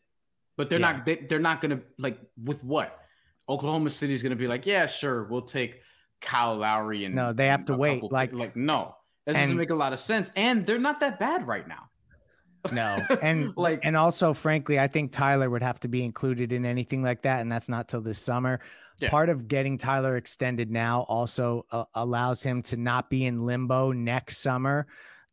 But 0.58 0.70
they're 0.70 0.80
yeah. 0.80 0.92
not. 0.92 1.06
They, 1.06 1.16
they're 1.16 1.40
not 1.40 1.62
going 1.62 1.78
to 1.78 1.84
like 1.98 2.20
with 2.44 2.66
what 2.66 3.00
Oklahoma 3.48 3.90
City 3.92 4.14
is 4.14 4.22
going 4.22 4.32
to 4.32 4.36
be 4.36 4.48
like. 4.48 4.66
Yeah, 4.66 4.88
sure, 4.88 5.24
we'll 5.24 5.42
take 5.42 5.82
Kyle 6.22 6.58
Lowry 6.58 7.06
and 7.06 7.16
no, 7.16 7.34
they 7.34 7.48
have 7.48 7.66
to 7.66 7.76
wait. 7.76 8.04
Like, 8.04 8.34
like 8.34 8.56
no, 8.56 8.96
that 9.26 9.34
doesn't 9.34 9.58
make 9.58 9.70
a 9.70 9.76
lot 9.76 9.94
of 9.94 10.00
sense. 10.00 10.32
And 10.36 10.66
they're 10.66 10.80
not 10.80 11.00
that 11.02 11.20
bad 11.20 11.48
right 11.48 11.68
now. 11.68 11.86
No, 12.74 13.00
and 13.22 13.54
like, 13.58 13.86
and 13.86 13.96
also, 13.96 14.34
frankly, 14.34 14.78
I 14.78 14.90
think 14.90 15.14
Tyler 15.14 15.50
would 15.50 15.64
have 15.64 15.80
to 15.80 15.88
be 15.88 16.04
included 16.04 16.52
in 16.52 16.66
anything 16.66 17.02
like 17.02 17.22
that, 17.22 17.40
and 17.40 17.50
that's 17.50 17.70
not 17.70 17.88
till 17.88 18.02
this 18.02 18.20
summer. 18.20 18.60
Yeah. 19.00 19.10
Part 19.10 19.30
of 19.30 19.48
getting 19.48 19.78
Tyler 19.78 20.18
extended 20.18 20.70
now 20.70 21.06
also 21.08 21.66
uh, 21.72 21.86
allows 21.96 22.44
him 22.44 22.62
to 22.64 22.76
not 22.76 23.10
be 23.10 23.26
in 23.26 23.46
limbo 23.46 23.94
next 23.94 24.40
summer 24.40 24.88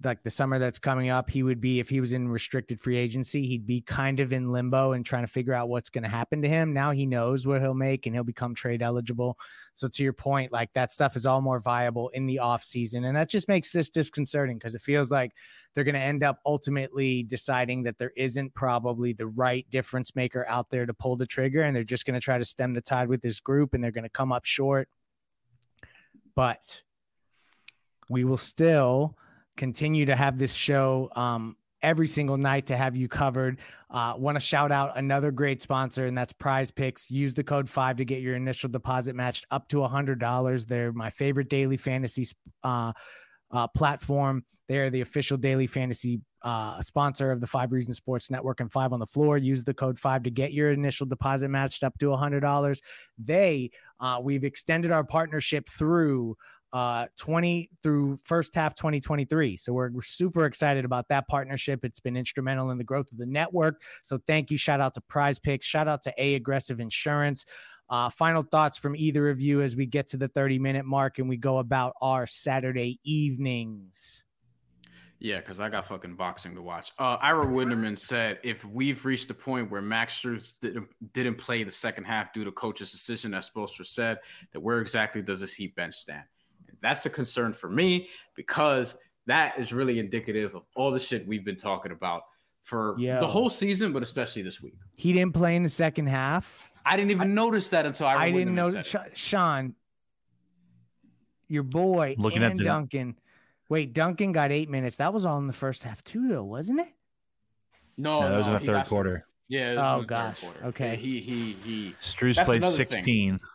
like 0.05 0.23
the 0.23 0.31
summer 0.31 0.59
that's 0.59 0.79
coming 0.79 1.09
up, 1.09 1.31
he 1.31 1.43
would 1.43 1.61
be 1.61 1.81
if 1.81 1.89
he 1.89 2.01
was 2.01 2.13
in 2.13 2.29
restricted 2.29 2.81
free 2.81 2.97
agency, 2.97 3.47
he'd 3.47 3.67
be 3.67 3.81
kind 3.81 4.21
of 4.21 4.33
in 4.33 4.53
limbo 4.53 4.93
and 4.93 5.07
trying 5.07 5.23
to 5.23 5.33
figure 5.33 5.55
out 5.55 5.69
what's 5.69 5.91
going 5.91 6.05
to 6.05 6.11
happen 6.11 6.43
to 6.43 6.49
him. 6.49 6.73
Now 6.73 6.91
he 6.91 7.07
knows 7.07 7.47
what 7.47 7.63
he'll 7.63 7.75
make 7.75 8.07
and 8.07 8.15
he'll 8.15 8.25
become 8.25 8.55
trade 8.55 8.83
eligible. 8.83 9.39
So 9.77 9.89
to 9.89 10.03
your 10.03 10.15
point, 10.15 10.53
like 10.53 10.73
that 10.73 10.91
stuff 10.91 11.17
is 11.17 11.27
all 11.27 11.43
more 11.43 11.61
viable 11.61 12.09
in 12.09 12.25
the 12.25 12.39
off 12.39 12.65
season, 12.65 13.05
and 13.05 13.15
that 13.15 13.29
just 13.29 13.47
makes 13.47 13.71
this 13.71 13.91
disconcerting 13.91 14.57
because 14.57 14.75
it 14.75 14.81
feels 14.81 15.13
like 15.13 15.33
they're 15.75 15.85
going 15.85 15.95
to 15.95 16.01
end 16.01 16.25
up 16.25 16.41
ultimately 16.47 17.25
deciding 17.25 17.83
that 17.83 17.99
there 17.99 18.13
isn't 18.17 18.55
probably 18.55 19.13
the 19.13 19.27
right 19.27 19.69
difference 19.69 20.17
maker 20.17 20.47
out 20.49 20.71
there 20.71 20.87
to 20.87 20.95
pull 20.95 21.15
the 21.15 21.27
trigger, 21.27 21.61
and 21.61 21.77
they're 21.77 21.85
just 21.85 22.07
going 22.07 22.15
to 22.15 22.25
try 22.25 22.39
to 22.39 22.45
stem 22.45 22.73
the 22.73 22.81
tide 22.81 23.07
with 23.07 23.21
this 23.21 23.39
group, 23.39 23.75
and 23.75 23.85
they're 23.85 23.91
going 23.91 24.03
to 24.03 24.09
come 24.09 24.33
up 24.33 24.47
short. 24.47 24.89
But 26.35 26.81
we 28.09 28.25
will 28.25 28.39
still 28.39 29.15
continue 29.59 30.07
to 30.07 30.17
have 30.17 30.39
this 30.39 30.55
show 30.55 31.11
um, 31.15 31.55
every 31.83 32.07
single 32.07 32.37
night 32.37 32.67
to 32.67 32.77
have 32.77 32.97
you 32.97 33.09
covered. 33.09 33.59
Uh, 33.91 34.15
Want 34.17 34.37
to 34.37 34.41
shout 34.41 34.73
out 34.73 34.97
another 34.99 35.31
great 35.31 35.63
sponsor, 35.63 36.07
and 36.07 36.17
that's 36.17 36.33
PrizePicks. 36.33 37.11
Use 37.11 37.35
the 37.35 37.45
code 37.45 37.69
five 37.69 37.97
to 37.97 38.05
get 38.05 38.21
your 38.21 38.35
initial 38.35 38.69
deposit 38.69 39.15
matched 39.15 39.47
up 39.51 39.69
to 39.69 39.85
a 39.85 39.89
hundred 39.89 40.19
dollars. 40.19 40.67
They're 40.67 40.93
my 40.93 41.11
favorite 41.11 41.49
daily 41.49 41.77
fantasy 41.77 42.27
uh, 42.65 42.93
uh, 43.51 43.69
platform. 43.69 44.45
They 44.69 44.79
are 44.79 44.91
the 44.91 45.01
official 45.03 45.37
daily 45.37 45.69
fantasy 45.69 46.21
uh, 46.43 46.81
sponsor 46.81 47.31
of 47.31 47.41
the 47.41 47.47
Five 47.47 47.73
Reasons 47.73 47.97
Sports 47.97 48.31
Network 48.31 48.61
and 48.61 48.71
Five 48.71 48.93
on 48.93 48.99
the 48.99 49.07
Floor. 49.07 49.37
Use 49.37 49.63
the 49.63 49.75
code 49.75 49.99
five 49.99 50.25
to 50.25 50.31
get 50.31 50.53
your 50.53 50.73
initial 50.73 51.07
deposit 51.07 51.49
matched 51.49 51.85
up 51.85 51.97
to 51.99 52.13
a 52.13 52.17
hundred 52.17 52.41
dollars. 52.41 52.83
They 53.19 53.71
uh, 54.01 54.19
we've 54.23 54.45
extended 54.45 54.91
our 54.91 55.05
partnership 55.05 55.69
through 55.69 56.37
uh 56.73 57.07
20 57.17 57.71
through 57.83 58.19
first 58.25 58.55
half 58.55 58.75
2023 58.75 59.57
so 59.57 59.73
we're, 59.73 59.91
we're, 59.91 60.03
super 60.03 60.47
excited 60.47 60.85
about 60.85 61.09
that 61.09 61.29
partnership. 61.29 61.85
It's 61.85 62.01
been 62.01 62.17
instrumental 62.17 62.71
in 62.71 62.79
the 62.79 62.85
growth 62.85 63.11
of 63.13 63.19
the 63.19 63.27
network. 63.27 63.81
So 64.03 64.19
thank 64.27 64.51
you. 64.51 64.57
Shout 64.57 64.81
out 64.81 64.95
to 64.95 65.01
PrizePicks. 65.01 65.63
Shout 65.63 65.89
out 65.89 66.03
to 66.03 66.15
a 66.19 66.35
aggressive 66.35 66.81
insurance. 66.81 67.45
Uh, 67.89 68.09
final 68.09 68.43
thoughts 68.43 68.77
from 68.77 68.97
either 68.97 69.29
of 69.29 69.41
you 69.41 69.63
as 69.63 69.77
we 69.77 69.87
get 69.87 70.09
to 70.09 70.17
the 70.17 70.29
30 70.29 70.59
minute 70.59 70.85
mark 70.85 71.19
and 71.19 71.29
we 71.29 71.37
go 71.37 71.59
about 71.59 71.95
our 72.01 72.27
saturday 72.27 72.99
evenings. 73.05 74.25
Yeah, 75.19 75.39
because 75.39 75.61
I 75.61 75.71
got 75.71 75.87
fucking 75.87 76.17
boxing 76.17 76.55
to 76.57 76.63
watch. 76.63 76.93
Uh, 76.99 77.17
Ira 77.23 77.47
Winderman 77.47 77.99
said 77.99 78.39
if 78.43 78.65
we've 78.65 79.03
reached 79.05 79.29
the 79.29 79.35
point 79.35 79.71
where 79.71 79.81
Max 79.81 80.21
didn't, 80.61 80.89
didn't 81.15 81.37
play 81.37 81.65
the 81.65 81.71
second 81.71 82.05
half 82.05 82.35
due 82.35 82.45
to 82.45 82.53
coach's 82.53 82.93
decision, 82.93 83.33
as 83.33 83.49
Spoelstra 83.49 83.87
said, 83.87 84.19
that 84.53 84.61
where 84.61 84.81
exactly 84.81 85.23
does 85.23 85.41
this 85.41 85.55
Heat 85.55 85.75
bench 85.75 85.95
stand? 85.95 86.25
And 86.83 86.89
that's 86.89 87.07
a 87.07 87.11
concern 87.11 87.53
for 87.53 87.69
me 87.69 88.09
because 88.35 88.97
that 89.27 89.59
is 89.59 89.73
really 89.73 89.99
indicative 89.99 90.55
of 90.55 90.63
all 90.75 90.91
the 90.91 91.01
shit 91.01 91.27
we've 91.27 91.45
been 91.45 91.57
talking 91.57 91.93
about 91.93 92.23
for 92.63 92.99
Yo. 92.99 93.21
the 93.21 93.27
whole 93.27 93.51
season, 93.51 93.93
but 93.93 94.03
especially 94.03 94.43
this 94.43 94.61
week. 94.61 94.75
He 94.95 95.13
didn't 95.13 95.35
play 95.35 95.57
in 95.57 95.63
the 95.63 95.69
second 95.69 96.07
half. 96.09 96.71
I 96.85 96.97
didn't 96.97 97.11
even 97.11 97.31
I, 97.31 97.35
notice 97.35 97.69
that 97.71 97.87
until 97.87 98.07
I. 98.07 98.17
I 98.17 98.31
didn't 98.31 98.55
know. 98.55 98.83
Sean, 99.15 99.75
your 101.49 101.63
boy, 101.63 102.15
looking 102.19 102.43
at 102.43 102.57
the, 102.57 102.65
Duncan 102.65 103.17
Wait, 103.69 103.93
Duncan 103.93 104.33
got 104.33 104.53
eight 104.53 104.71
minutes. 104.71 104.97
That 104.97 105.13
was 105.13 105.27
all 105.27 105.39
in 105.39 105.47
the 105.47 105.53
first 105.53 105.83
half 105.83 106.03
too, 106.05 106.29
though, 106.29 106.45
wasn't 106.45 106.81
it? 106.81 106.89
No, 107.97 108.21
no 108.21 108.31
that 108.31 108.39
was 108.39 108.49
in 108.49 108.55
oh, 108.55 108.59
the 108.59 108.67
third 108.67 108.87
quarter. 108.87 109.25
Some, 109.27 109.37
yeah. 109.49 109.95
oh 109.97 110.03
gosh. 110.03 110.43
Okay. 110.65 110.97
He 110.97 111.21
he 111.21 111.57
he. 111.65 111.95
Strus 112.01 112.43
played 112.45 112.65
sixteen. 112.67 113.41
I, 113.43 113.47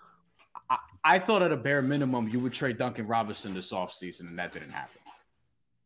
I, 1.04 1.20
thought 1.20 1.42
at 1.42 1.52
a 1.52 1.58
bare 1.58 1.82
minimum 1.82 2.30
you 2.30 2.40
would 2.40 2.54
trade 2.54 2.78
Duncan 2.78 3.08
Robinson 3.08 3.54
this 3.54 3.72
offseason, 3.72 4.22
and 4.22 4.38
that 4.40 4.54
didn't 4.54 4.72
happen. 4.72 5.00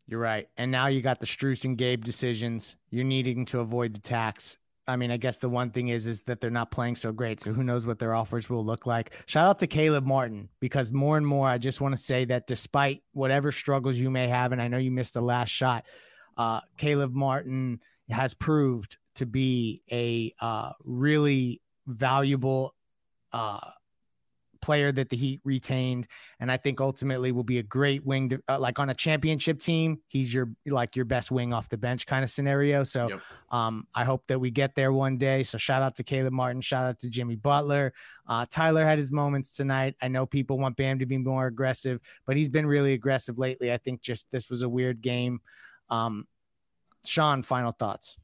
You're 0.08 0.20
right. 0.20 0.48
And 0.58 0.72
now 0.72 0.88
you 0.88 1.02
got 1.02 1.20
the 1.20 1.26
Strus 1.26 1.66
and 1.66 1.78
Gabe 1.78 2.04
decisions. 2.04 2.76
You're 2.92 3.04
needing 3.04 3.46
to 3.46 3.60
avoid 3.60 3.96
the 3.96 4.02
tax. 4.02 4.58
I 4.88 4.98
mean, 4.98 5.10
I 5.10 5.18
guess 5.18 5.40
the 5.40 5.50
one 5.50 5.72
thing 5.72 5.88
is 5.88 6.06
is 6.06 6.24
that 6.24 6.40
they're 6.40 6.52
not 6.52 6.70
playing 6.70 6.96
so 6.96 7.12
great. 7.12 7.42
So 7.42 7.54
who 7.54 7.64
knows 7.64 7.88
what 7.88 7.98
their 7.98 8.14
offers 8.14 8.50
will 8.50 8.64
look 8.64 8.86
like. 8.86 9.14
Shout 9.26 9.48
out 9.48 9.60
to 9.60 9.68
Caleb 9.68 10.06
Martin 10.06 10.48
because 10.60 10.92
more 10.92 11.18
and 11.18 11.26
more 11.26 11.48
I 11.48 11.58
just 11.58 11.82
want 11.82 11.96
to 11.96 12.02
say 12.02 12.26
that 12.26 12.46
despite 12.46 13.02
whatever 13.14 13.52
struggles 13.52 13.96
you 13.96 14.12
may 14.12 14.28
have, 14.28 14.52
and 14.52 14.62
I 14.62 14.68
know 14.68 14.78
you 14.78 14.92
missed 14.92 15.16
the 15.16 15.22
last 15.22 15.50
shot, 15.50 15.86
uh, 16.38 16.62
Caleb 16.78 17.16
Martin 17.16 17.80
has 18.10 18.36
proved 18.36 18.98
to 19.16 19.26
be 19.26 19.82
a 19.92 20.34
uh, 20.40 20.74
really 20.84 21.62
valuable 21.88 22.76
uh, 23.34 23.60
player 24.66 24.92
that 24.92 25.10
the 25.10 25.16
Heat 25.16 25.42
retained, 25.44 26.08
and 26.40 26.52
I 26.52 26.58
think 26.58 26.82
ultimately 26.82 27.32
will 27.32 27.44
be 27.44 27.60
a 27.60 27.64
great 27.64 28.04
wing. 28.04 28.30
To, 28.30 28.42
uh, 28.50 28.58
like 28.58 28.80
on 28.80 28.90
a 28.90 28.96
championship 28.96 29.60
team, 29.60 30.00
he's 30.08 30.34
your 30.34 30.50
like 30.66 30.96
your 30.96 31.06
best 31.06 31.30
wing 31.30 31.54
off 31.54 31.70
the 31.70 31.78
bench 31.78 32.08
kind 32.08 32.24
of 32.24 32.32
scenario. 32.32 32.82
So, 32.82 33.10
yep. 33.10 33.22
um, 33.52 33.86
I 33.94 34.04
hope 34.04 34.26
that 34.26 34.40
we 34.40 34.50
get 34.50 34.74
there 34.74 34.92
one 34.92 35.18
day. 35.18 35.44
So 35.44 35.60
shout 35.60 35.84
out 35.84 35.94
to 35.98 36.04
Caleb 36.04 36.34
Martin, 36.34 36.62
shout 36.62 36.86
out 36.86 36.98
to 37.00 37.10
Jimmy 37.10 37.36
Butler. 37.36 37.94
Uh, 38.28 38.48
Tyler 38.50 38.84
had 38.84 38.98
his 38.98 39.12
moments 39.12 39.52
tonight. 39.52 39.94
I 40.02 40.08
know 40.08 40.26
people 40.26 40.58
want 40.58 40.78
Bam 40.78 40.98
to 40.98 41.06
be 41.06 41.20
more 41.20 41.46
aggressive, 41.46 42.00
but 42.26 42.36
he's 42.36 42.50
been 42.50 42.66
really 42.66 42.94
aggressive 42.94 43.38
lately. 43.38 43.72
I 43.72 43.78
think 43.78 44.02
just 44.02 44.32
this 44.32 44.50
was 44.50 44.64
a 44.64 44.70
weird 44.70 45.00
game. 45.02 45.42
Um, 45.92 46.26
Sean, 47.06 47.44
final 47.44 47.72
thoughts. 47.72 48.18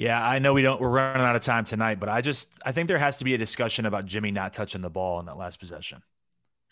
Yeah, 0.00 0.26
I 0.26 0.38
know 0.38 0.54
we 0.54 0.62
don't. 0.62 0.80
We're 0.80 0.88
running 0.88 1.26
out 1.26 1.36
of 1.36 1.42
time 1.42 1.66
tonight, 1.66 2.00
but 2.00 2.08
I 2.08 2.22
just 2.22 2.48
I 2.64 2.72
think 2.72 2.88
there 2.88 2.96
has 2.96 3.18
to 3.18 3.24
be 3.24 3.34
a 3.34 3.38
discussion 3.38 3.84
about 3.84 4.06
Jimmy 4.06 4.30
not 4.30 4.54
touching 4.54 4.80
the 4.80 4.88
ball 4.88 5.20
in 5.20 5.26
that 5.26 5.36
last 5.36 5.60
possession. 5.60 6.00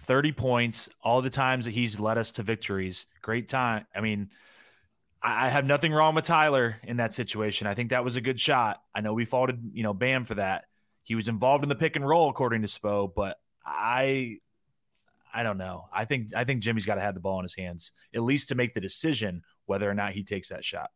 Thirty 0.00 0.32
points, 0.32 0.88
all 1.02 1.20
the 1.20 1.28
times 1.28 1.66
that 1.66 1.72
he's 1.72 2.00
led 2.00 2.16
us 2.16 2.32
to 2.32 2.42
victories. 2.42 3.04
Great 3.20 3.46
time. 3.46 3.84
I 3.94 4.00
mean, 4.00 4.30
I 5.22 5.50
have 5.50 5.66
nothing 5.66 5.92
wrong 5.92 6.14
with 6.14 6.24
Tyler 6.24 6.76
in 6.82 6.96
that 6.96 7.12
situation. 7.12 7.66
I 7.66 7.74
think 7.74 7.90
that 7.90 8.02
was 8.02 8.16
a 8.16 8.22
good 8.22 8.40
shot. 8.40 8.80
I 8.94 9.02
know 9.02 9.12
we 9.12 9.26
faulted, 9.26 9.60
you 9.74 9.82
know, 9.82 9.92
Bam 9.92 10.24
for 10.24 10.36
that. 10.36 10.64
He 11.02 11.14
was 11.14 11.28
involved 11.28 11.62
in 11.62 11.68
the 11.68 11.74
pick 11.74 11.96
and 11.96 12.08
roll, 12.08 12.30
according 12.30 12.62
to 12.62 12.68
Spo, 12.68 13.12
but 13.14 13.38
I 13.62 14.38
I 15.34 15.42
don't 15.42 15.58
know. 15.58 15.84
I 15.92 16.06
think 16.06 16.34
I 16.34 16.44
think 16.44 16.62
Jimmy's 16.62 16.86
got 16.86 16.94
to 16.94 17.02
have 17.02 17.12
the 17.12 17.20
ball 17.20 17.40
in 17.40 17.44
his 17.44 17.54
hands, 17.54 17.92
at 18.14 18.22
least 18.22 18.48
to 18.48 18.54
make 18.54 18.72
the 18.72 18.80
decision 18.80 19.42
whether 19.66 19.90
or 19.90 19.94
not 19.94 20.12
he 20.12 20.24
takes 20.24 20.48
that 20.48 20.64
shot 20.64 20.88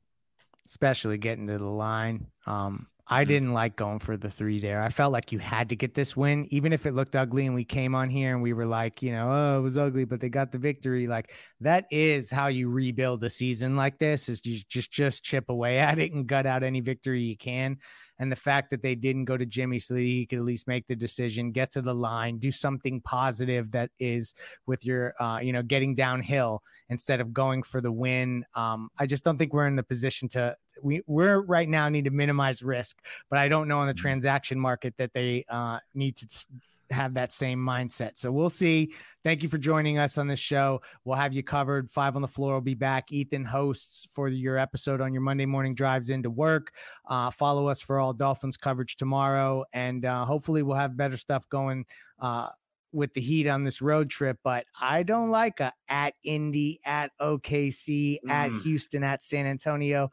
especially 0.67 1.19
getting 1.19 1.47
to 1.47 1.59
the 1.59 1.65
line. 1.65 2.27
Um, 2.47 2.87
I 3.07 3.23
mm-hmm. 3.23 3.29
didn't 3.29 3.53
like 3.53 3.77
going 3.77 3.99
for 3.99 4.17
the 4.17 4.31
three 4.31 4.61
there. 4.61 4.83
I 4.83 4.89
felt 4.89 5.13
like 5.13 5.33
you 5.33 5.39
had 5.39 5.69
to 5.71 5.77
get 5.77 5.95
this 5.95 6.17
win, 6.17 6.47
even 6.51 6.73
if 6.73 6.87
it 6.87 6.95
looked 6.95 7.17
ugly 7.17 7.47
and 7.47 7.55
we 7.55 7.65
came 7.65 7.95
on 7.95 8.09
here 8.09 8.33
and 8.33 8.43
we 8.43 8.53
were 8.53 8.67
like, 8.67 9.03
you 9.03 9.13
know, 9.13 9.29
oh, 9.31 9.59
it 9.59 9.63
was 9.63 9.77
ugly, 9.77 10.05
but 10.05 10.21
they 10.21 10.29
got 10.29 10.53
the 10.53 10.59
victory. 10.59 11.07
Like 11.07 11.33
that 11.61 11.87
is 11.91 12.31
how 12.31 12.47
you 12.47 12.71
rebuild 12.71 13.23
a 13.25 13.31
season 13.31 13.77
like 13.77 13.99
this 13.99 14.29
is 14.29 14.41
just 14.41 14.69
just 14.69 14.91
just 14.91 15.25
chip 15.25 15.49
away 15.49 15.79
at 15.79 15.99
it 15.99 16.13
and 16.13 16.27
gut 16.27 16.47
out 16.47 16.63
any 16.63 16.81
victory 16.81 17.23
you 17.23 17.37
can 17.37 17.77
and 18.23 18.31
the 18.31 18.37
fact 18.37 18.71
that 18.71 18.83
they 18.83 18.95
didn't 18.95 19.25
go 19.25 19.37
to 19.37 19.45
Jimmy 19.45 19.81
so 19.81 19.95
that 19.95 20.01
he 20.01 20.27
could 20.27 20.39
at 20.39 20.45
least 20.45 20.69
make 20.69 20.87
the 20.87 20.95
decision, 20.95 21.51
get 21.51 21.73
to 21.73 21.83
the 21.83 21.93
line, 21.93 22.39
do 22.39 22.53
something 22.53 23.01
positive 23.01 23.73
that 23.73 23.91
is 23.99 24.33
with 24.65 24.87
your, 24.87 25.21
uh, 25.21 25.41
you 25.43 25.53
know, 25.53 25.61
getting 25.61 25.97
downhill 25.97 26.63
instead 26.89 27.21
of 27.21 27.35
going 27.35 27.65
for 27.65 27.81
the 27.81 27.91
win. 27.91 28.45
Um, 28.55 28.91
I 28.97 29.07
just 29.07 29.25
don't 29.25 29.39
think 29.39 29.53
we're 29.53 29.67
in 29.67 29.75
the 29.75 29.83
position 29.83 30.29
to. 30.29 30.55
We 30.81 31.03
we're 31.09 31.41
right 31.41 31.69
now 31.69 31.89
need 31.89 32.05
to 32.05 32.11
minimize 32.11 32.63
risk, 32.63 32.99
but 33.29 33.41
I 33.41 33.49
don't 33.49 33.67
know 33.67 33.81
on 33.81 33.89
the 33.89 33.93
mm-hmm. 33.93 34.03
transaction 34.03 34.61
market 34.61 34.95
that 34.99 35.13
they 35.15 35.45
uh, 35.49 35.81
need 35.93 36.15
to 36.19 36.47
have 36.93 37.15
that 37.15 37.33
same 37.33 37.59
mindset. 37.59 38.13
So 38.17 38.31
we'll 38.31 38.51
see. 38.51 38.93
Thank 39.23 39.43
you 39.43 39.49
for 39.49 39.59
joining 39.59 39.99
us 39.99 40.19
on 40.19 40.27
this 40.27 40.41
show. 40.41 40.83
We'll 41.05 41.17
have 41.17 41.35
you 41.35 41.43
covered. 41.43 41.91
Five 41.91 42.17
on 42.17 42.23
the 42.23 42.29
floor 42.29 42.55
will 42.55 42.61
be 42.61 42.75
back. 42.75 43.13
Ethan 43.13 43.45
hosts 43.45 44.07
for 44.13 44.29
your 44.29 44.59
episode 44.59 45.01
on 45.01 45.13
your 45.13 45.23
Monday 45.23 45.47
morning 45.47 45.75
drives 45.75 46.11
into 46.11 46.31
work. 46.31 46.73
Uh, 47.07 47.31
follow 47.31 47.69
us 47.69 47.81
for 47.81 47.99
all 47.99 48.13
Dolphins 48.13 48.57
coverage 48.57 48.97
tomorrow, 48.97 49.65
and 49.73 50.05
uh, 50.05 50.25
hopefully 50.25 50.63
we'll 50.63 50.77
have 50.77 50.97
better 50.97 51.17
stuff 51.17 51.49
going. 51.49 51.85
Uh, 52.19 52.49
with 52.93 53.15
the 53.15 53.23
Heat 53.23 53.49
on 53.49 53.65
this 53.65 53.81
road 53.81 54.11
trip, 54.11 54.39
but 54.45 54.67
I 54.79 55.03
don't 55.03 55.31
like 55.31 55.61
a 55.61 55.73
at 55.89 56.13
Indy, 56.25 56.79
at 56.85 57.11
OKC, 57.19 58.19
mm. 58.23 58.31
at 58.31 58.53
Houston, 58.53 59.03
at 59.03 59.23
San 59.23 59.47
Antonio. 59.47 60.11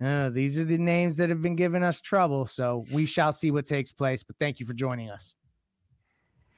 Uh, 0.00 0.30
these 0.30 0.58
are 0.58 0.64
the 0.64 0.78
names 0.78 1.16
that 1.18 1.28
have 1.28 1.42
been 1.42 1.56
giving 1.56 1.82
us 1.82 2.00
trouble. 2.00 2.46
So 2.46 2.86
we 2.90 3.04
shall 3.06 3.32
see 3.32 3.50
what 3.50 3.66
takes 3.66 3.92
place. 3.92 4.22
But 4.22 4.36
thank 4.38 4.58
you 4.58 4.66
for 4.66 4.72
joining 4.72 5.10
us. 5.10 5.34